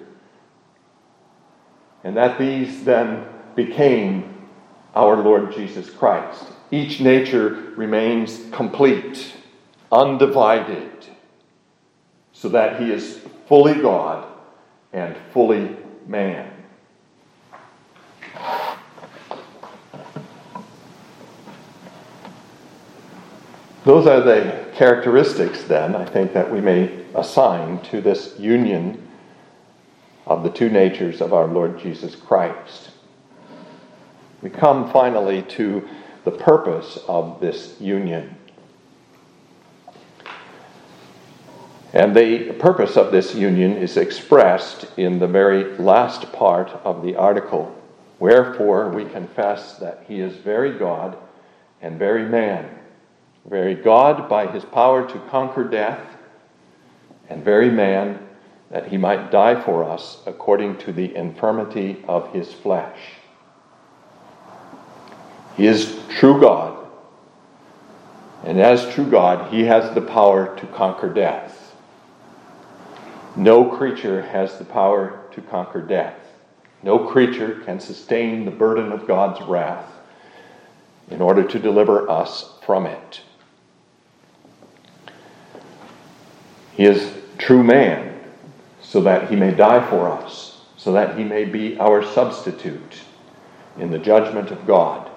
and 2.04 2.16
that 2.16 2.38
these 2.38 2.84
then 2.84 3.26
became 3.56 4.48
our 4.96 5.18
Lord 5.18 5.54
Jesus 5.54 5.90
Christ. 5.90 6.46
Each 6.72 7.00
nature 7.00 7.74
remains 7.76 8.46
complete, 8.52 9.34
undivided, 9.92 11.06
so 12.34 12.50
that 12.50 12.82
he 12.82 12.92
is 12.92 13.20
fully 13.48 13.76
God 13.76 14.28
and 14.94 15.16
fully 15.34 15.76
man. 16.08 16.52
Those 23.84 24.06
are 24.06 24.22
the 24.22 24.68
characteristics, 24.76 25.64
then, 25.64 25.96
I 25.96 26.06
think, 26.06 26.34
that 26.34 26.52
we 26.52 26.62
may 26.62 27.04
assign 27.16 27.82
to 27.86 28.00
this 28.00 28.38
union 28.40 29.08
of 30.28 30.44
the 30.44 30.52
two 30.52 30.70
natures 30.70 31.20
of 31.20 31.34
our 31.34 31.48
Lord 31.48 31.80
Jesus 31.80 32.16
Christ. 32.16 32.91
We 34.42 34.50
come 34.50 34.92
finally 34.92 35.44
to 35.44 35.88
the 36.24 36.32
purpose 36.32 37.00
of 37.08 37.40
this 37.40 37.80
union. 37.80 38.36
And 41.94 42.16
the 42.16 42.54
purpose 42.54 42.96
of 42.96 43.12
this 43.12 43.36
union 43.36 43.76
is 43.78 43.98
expressed 43.98 44.88
in 44.98 45.20
the 45.20 45.28
very 45.28 45.78
last 45.78 46.32
part 46.32 46.70
of 46.86 47.04
the 47.04 47.16
article. 47.16 47.76
Wherefore 48.20 48.90
we 48.90 49.06
confess 49.06 49.78
that 49.78 50.06
he 50.08 50.22
is 50.22 50.36
very 50.36 50.78
God 50.78 51.18
and 51.82 52.00
very 52.00 52.24
man 52.24 52.70
very 53.50 53.76
God 53.76 54.30
by 54.30 54.48
his 54.48 54.66
power 54.66 55.08
to 55.08 55.20
conquer 55.30 55.64
death, 55.64 56.06
and 57.30 57.44
very 57.44 57.70
man 57.70 58.28
that 58.70 58.88
he 58.88 58.98
might 58.98 59.32
die 59.32 59.62
for 59.62 59.84
us 59.84 60.22
according 60.26 60.78
to 60.78 60.92
the 60.92 61.16
infirmity 61.16 62.04
of 62.08 62.32
his 62.34 62.54
flesh. 62.54 63.00
He 65.58 65.68
is 65.68 66.00
true 66.10 66.40
God, 66.40 66.88
and 68.44 68.60
as 68.60 68.94
true 68.94 69.06
God, 69.06 69.54
he 69.54 69.64
has 69.66 69.94
the 69.94 70.02
power 70.02 70.58
to 70.58 70.68
conquer 70.68 71.14
death. 71.14 71.76
No 73.36 73.66
creature 73.66 74.22
has 74.24 74.58
the 74.58 74.66
power 74.66 75.26
to 75.32 75.42
conquer 75.42 75.82
death. 75.82 76.18
No 76.84 77.00
creature 77.00 77.62
can 77.66 77.80
sustain 77.80 78.46
the 78.46 78.52
burden 78.52 78.92
of 78.92 79.08
God's 79.08 79.42
wrath 79.48 79.92
in 81.10 81.22
order 81.22 81.44
to 81.44 81.60
deliver 81.60 82.10
us 82.10 82.54
from 82.66 82.88
it. 82.88 83.22
He 86.74 86.86
is 86.86 87.14
true 87.38 87.64
man, 87.64 88.20
so 88.82 89.02
that 89.02 89.30
he 89.30 89.36
may 89.36 89.52
die 89.52 89.88
for 89.90 90.10
us, 90.10 90.62
so 90.78 90.92
that 90.94 91.18
he 91.18 91.24
may 91.24 91.46
be 91.46 91.78
our 91.80 92.04
substitute 92.04 93.02
in 93.78 93.92
the 93.92 94.00
judgment 94.00 94.50
of 94.50 94.66
God, 94.66 95.11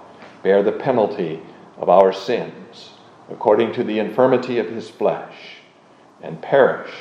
bear 0.44 0.62
the 0.62 0.70
penalty 0.70 1.40
of 1.78 1.88
our 1.88 2.12
sins, 2.12 2.90
according 3.30 3.72
to 3.72 3.82
the 3.82 3.98
infirmity 3.98 4.58
of 4.58 4.68
his 4.68 4.88
flesh, 4.88 5.34
and 6.22 6.40
perish, 6.40 6.92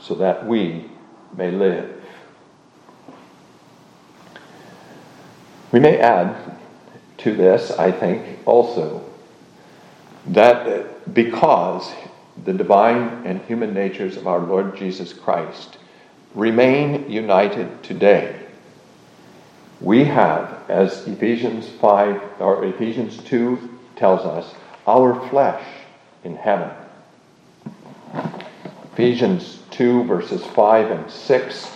so 0.00 0.14
that 0.14 0.44
we 0.46 0.90
may 1.36 1.50
live. 1.50 2.02
We 5.70 5.80
may 5.80 5.98
add 5.98 6.56
to 7.18 7.34
this, 7.34 7.70
I 7.72 7.92
think, 7.92 8.38
also, 8.46 9.04
that 10.28 11.14
because 11.14 11.92
the 12.44 12.52
divine 12.52 13.22
and 13.26 13.40
human 13.42 13.74
natures 13.74 14.16
of 14.16 14.26
our 14.26 14.40
Lord 14.40 14.76
Jesus 14.76 15.12
Christ 15.12 15.78
remain 16.34 17.10
united 17.10 17.82
today. 17.82 18.45
We 19.80 20.04
have, 20.04 20.70
as 20.70 21.06
Ephesians 21.06 21.68
5 21.68 22.40
or 22.40 22.64
Ephesians 22.64 23.18
2 23.24 23.78
tells 23.96 24.20
us, 24.20 24.54
our 24.86 25.28
flesh 25.28 25.62
in 26.24 26.36
heaven. 26.36 26.70
Ephesians 28.92 29.58
2, 29.72 30.04
verses 30.04 30.44
5 30.46 30.90
and 30.90 31.10
6. 31.10 31.70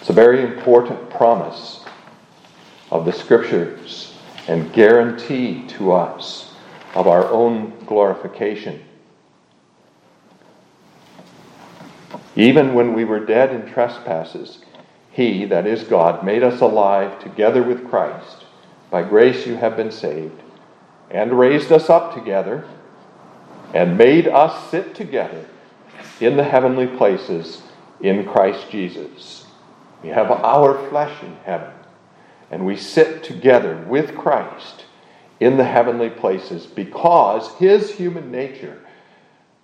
It's 0.00 0.10
a 0.10 0.12
very 0.12 0.42
important 0.44 1.10
promise 1.10 1.84
of 2.92 3.04
the 3.04 3.12
Scriptures 3.12 4.14
and 4.46 4.72
guarantee 4.72 5.66
to 5.66 5.92
us 5.92 6.52
of 6.94 7.08
our 7.08 7.28
own 7.30 7.72
glorification. 7.86 8.84
Even 12.36 12.74
when 12.74 12.94
we 12.94 13.04
were 13.04 13.24
dead 13.24 13.52
in 13.52 13.70
trespasses, 13.72 14.58
He, 15.10 15.44
that 15.46 15.66
is 15.66 15.84
God, 15.84 16.24
made 16.24 16.42
us 16.42 16.60
alive 16.60 17.18
together 17.20 17.62
with 17.62 17.88
Christ. 17.88 18.44
By 18.90 19.02
grace 19.02 19.46
you 19.46 19.56
have 19.56 19.76
been 19.76 19.92
saved, 19.92 20.42
and 21.10 21.38
raised 21.38 21.70
us 21.70 21.88
up 21.88 22.14
together, 22.14 22.66
and 23.72 23.98
made 23.98 24.26
us 24.28 24.70
sit 24.70 24.94
together 24.94 25.46
in 26.20 26.36
the 26.36 26.44
heavenly 26.44 26.86
places 26.86 27.62
in 28.00 28.24
Christ 28.24 28.70
Jesus. 28.70 29.46
We 30.02 30.10
have 30.10 30.30
our 30.30 30.88
flesh 30.88 31.22
in 31.22 31.36
heaven, 31.44 31.72
and 32.50 32.66
we 32.66 32.76
sit 32.76 33.22
together 33.22 33.84
with 33.88 34.16
Christ 34.16 34.84
in 35.40 35.56
the 35.56 35.64
heavenly 35.64 36.10
places 36.10 36.66
because 36.66 37.52
his 37.54 37.90
human 37.90 38.30
nature, 38.30 38.80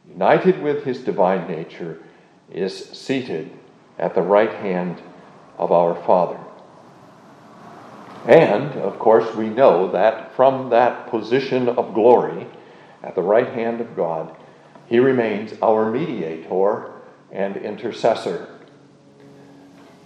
united 0.09 0.63
with 0.63 0.85
his 0.85 1.01
divine 1.01 1.47
nature, 1.47 2.01
is 2.51 2.91
seated 2.91 3.51
at 3.99 4.15
the 4.15 4.23
right 4.23 4.53
hand 4.53 5.01
of 5.59 5.71
our 5.71 5.95
Father. 6.05 6.39
And, 8.27 8.73
of 8.73 8.99
course, 8.99 9.35
we 9.35 9.49
know 9.49 9.91
that 9.93 10.35
from 10.35 10.71
that 10.71 11.09
position 11.09 11.69
of 11.69 11.95
glory 11.95 12.47
at 13.03 13.15
the 13.15 13.23
right 13.23 13.49
hand 13.49 13.81
of 13.81 13.97
God, 13.97 14.37
he 14.87 14.99
remains 14.99 15.55
our 15.63 15.91
mediator 15.91 16.93
and 17.31 17.57
intercessor. 17.57 18.49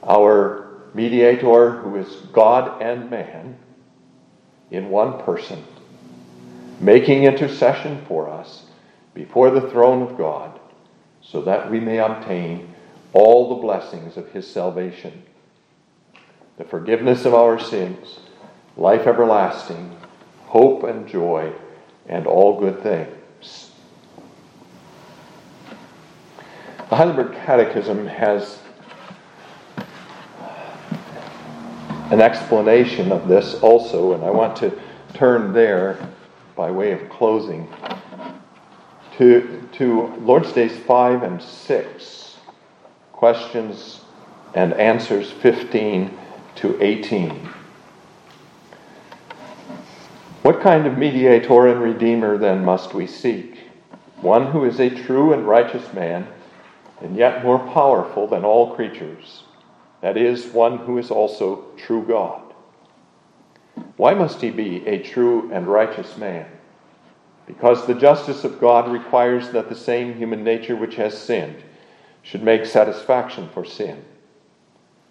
Our 0.03 0.83
mediator, 0.93 1.73
who 1.81 1.97
is 1.97 2.09
God 2.33 2.81
and 2.81 3.11
man 3.11 3.59
in 4.71 4.91
one 4.91 5.21
person, 5.23 5.65
making 6.81 7.25
intercession 7.25 8.05
for 8.07 8.29
us 8.29 8.67
before 9.15 9.51
the 9.51 9.71
throne 9.71 10.03
of 10.03 10.17
God 10.19 10.54
so 11.27 11.41
that 11.43 11.71
we 11.71 11.81
may 11.81 11.99
obtain 11.99 12.75
all 13.13 13.49
the 13.49 13.63
blessings 13.63 14.17
of 14.17 14.31
his 14.33 14.51
salvation 14.51 15.23
the 16.57 16.65
forgiveness 16.65 17.25
of 17.25 17.35
our 17.35 17.59
sins, 17.59 18.21
life 18.77 19.09
everlasting, 19.09 19.97
hope 20.47 20.85
and 20.85 21.09
joy, 21.09 21.53
and 22.07 22.27
all 22.27 22.61
good 22.61 22.81
things. 22.81 23.73
The 26.89 26.97
Heidelberg 26.97 27.35
Catechism 27.45 28.07
has 28.07 28.61
an 32.13 32.21
explanation 32.21 33.11
of 33.11 33.27
this 33.27 33.55
also, 33.55 34.13
and 34.13 34.23
I 34.23 34.31
want 34.31 34.55
to 34.59 34.79
turn 35.15 35.53
there 35.53 35.99
by 36.55 36.71
way 36.71 36.93
of 36.93 37.09
closing 37.09 37.69
to, 39.19 39.69
to 39.73 40.07
Lord's 40.21 40.53
Days 40.53 40.77
5 40.77 41.23
and 41.23 41.43
6, 41.43 42.37
questions 43.13 44.01
and 44.55 44.73
answers 44.75 45.31
15 45.31 46.17
to 46.57 46.83
18. 46.83 47.49
What 50.43 50.61
kind 50.61 50.87
of 50.87 50.99
mediator 50.99 51.69
and 51.69 51.81
redeemer 51.81 52.37
then 52.37 52.65
must 52.65 52.93
we 52.93 53.07
seek? 53.07 53.59
One 54.21 54.53
who 54.53 54.65
is 54.65 54.81
a 54.81 54.91
true 54.91 55.33
and 55.33 55.47
righteous 55.47 55.93
man, 55.93 56.27
and 57.01 57.17
yet 57.17 57.43
more 57.43 57.59
powerful 57.59 58.27
than 58.27 58.45
all 58.45 58.75
creatures. 58.75 59.45
That 60.01 60.17
is, 60.17 60.47
one 60.47 60.79
who 60.79 60.99
is 60.99 61.11
also 61.11 61.65
true 61.77 62.05
God. 62.07 62.43
Why 63.97 64.15
must 64.15 64.41
he 64.41 64.51
be 64.51 64.87
a 64.87 65.03
true 65.03 65.51
and 65.53 65.67
righteous 65.67 66.17
man? 66.17 66.47
Because 67.47 67.87
the 67.87 67.95
justice 67.95 68.45
of 68.45 68.61
God 68.61 68.91
requires 68.91 69.51
that 69.51 69.69
the 69.69 69.75
same 69.75 70.15
human 70.15 70.43
nature 70.43 70.77
which 70.77 70.97
has 70.97 71.17
sinned 71.17 71.63
should 72.23 72.43
make 72.43 72.65
satisfaction 72.65 73.49
for 73.53 73.65
sin. 73.65 74.05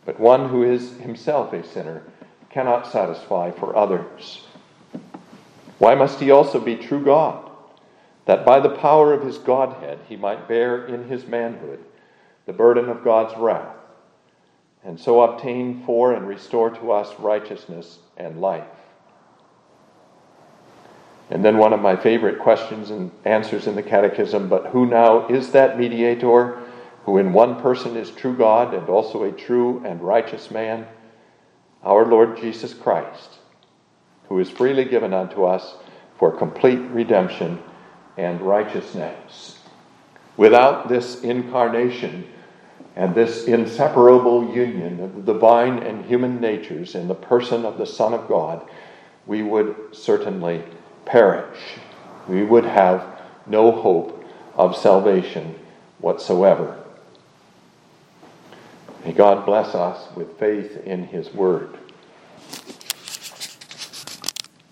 But 0.05 0.19
one 0.19 0.49
who 0.49 0.63
is 0.63 0.97
himself 0.97 1.53
a 1.53 1.63
sinner 1.63 2.03
cannot 2.49 2.91
satisfy 2.91 3.51
for 3.51 3.75
others. 3.75 4.45
Why 5.79 5.95
must 5.95 6.19
he 6.19 6.31
also 6.31 6.59
be 6.59 6.75
true 6.75 7.03
God? 7.03 7.49
That 8.25 8.45
by 8.45 8.59
the 8.59 8.69
power 8.69 9.13
of 9.13 9.23
his 9.23 9.37
Godhead 9.37 9.99
he 10.07 10.15
might 10.15 10.47
bear 10.47 10.85
in 10.85 11.07
his 11.07 11.25
manhood 11.25 11.83
the 12.45 12.53
burden 12.53 12.89
of 12.89 13.03
God's 13.03 13.37
wrath, 13.37 13.75
and 14.83 14.99
so 14.99 15.21
obtain 15.21 15.83
for 15.85 16.13
and 16.13 16.27
restore 16.27 16.69
to 16.69 16.91
us 16.91 17.17
righteousness 17.19 17.99
and 18.17 18.41
life. 18.41 18.67
And 21.29 21.43
then 21.43 21.57
one 21.57 21.73
of 21.73 21.81
my 21.81 21.95
favorite 21.95 22.39
questions 22.39 22.89
and 22.89 23.11
answers 23.25 23.67
in 23.67 23.75
the 23.75 23.83
Catechism 23.83 24.49
but 24.49 24.67
who 24.67 24.85
now 24.85 25.27
is 25.27 25.51
that 25.51 25.79
mediator 25.79 26.59
who 27.05 27.17
in 27.17 27.33
one 27.33 27.61
person 27.61 27.97
is 27.97 28.11
true 28.11 28.35
God 28.35 28.73
and 28.73 28.87
also 28.89 29.23
a 29.23 29.31
true 29.31 29.81
and 29.85 30.01
righteous 30.01 30.51
man? 30.51 30.87
Our 31.83 32.05
Lord 32.05 32.37
Jesus 32.37 32.73
Christ, 32.73 33.39
who 34.29 34.39
is 34.39 34.49
freely 34.49 34.85
given 34.85 35.13
unto 35.13 35.43
us 35.43 35.75
for 36.17 36.31
complete 36.31 36.79
redemption 36.79 37.61
and 38.17 38.39
righteousness. 38.41 39.59
Without 40.37 40.87
this 40.87 41.21
incarnation 41.21 42.25
and 42.95 43.13
this 43.13 43.45
inseparable 43.45 44.53
union 44.55 44.99
of 45.01 45.15
the 45.15 45.33
divine 45.33 45.79
and 45.79 46.05
human 46.05 46.39
natures 46.39 46.95
in 46.95 47.07
the 47.07 47.15
person 47.15 47.65
of 47.65 47.77
the 47.77 47.85
Son 47.85 48.13
of 48.13 48.27
God, 48.27 48.65
we 49.25 49.43
would 49.43 49.75
certainly 49.91 50.63
perish. 51.05 51.59
We 52.27 52.43
would 52.43 52.65
have 52.65 53.05
no 53.45 53.71
hope 53.71 54.23
of 54.55 54.75
salvation 54.75 55.55
whatsoever. 55.99 56.79
May 59.03 59.11
God 59.11 59.45
bless 59.45 59.75
us 59.75 60.15
with 60.15 60.39
faith 60.39 60.77
in 60.85 61.03
His 61.03 61.33
Word. 61.33 61.77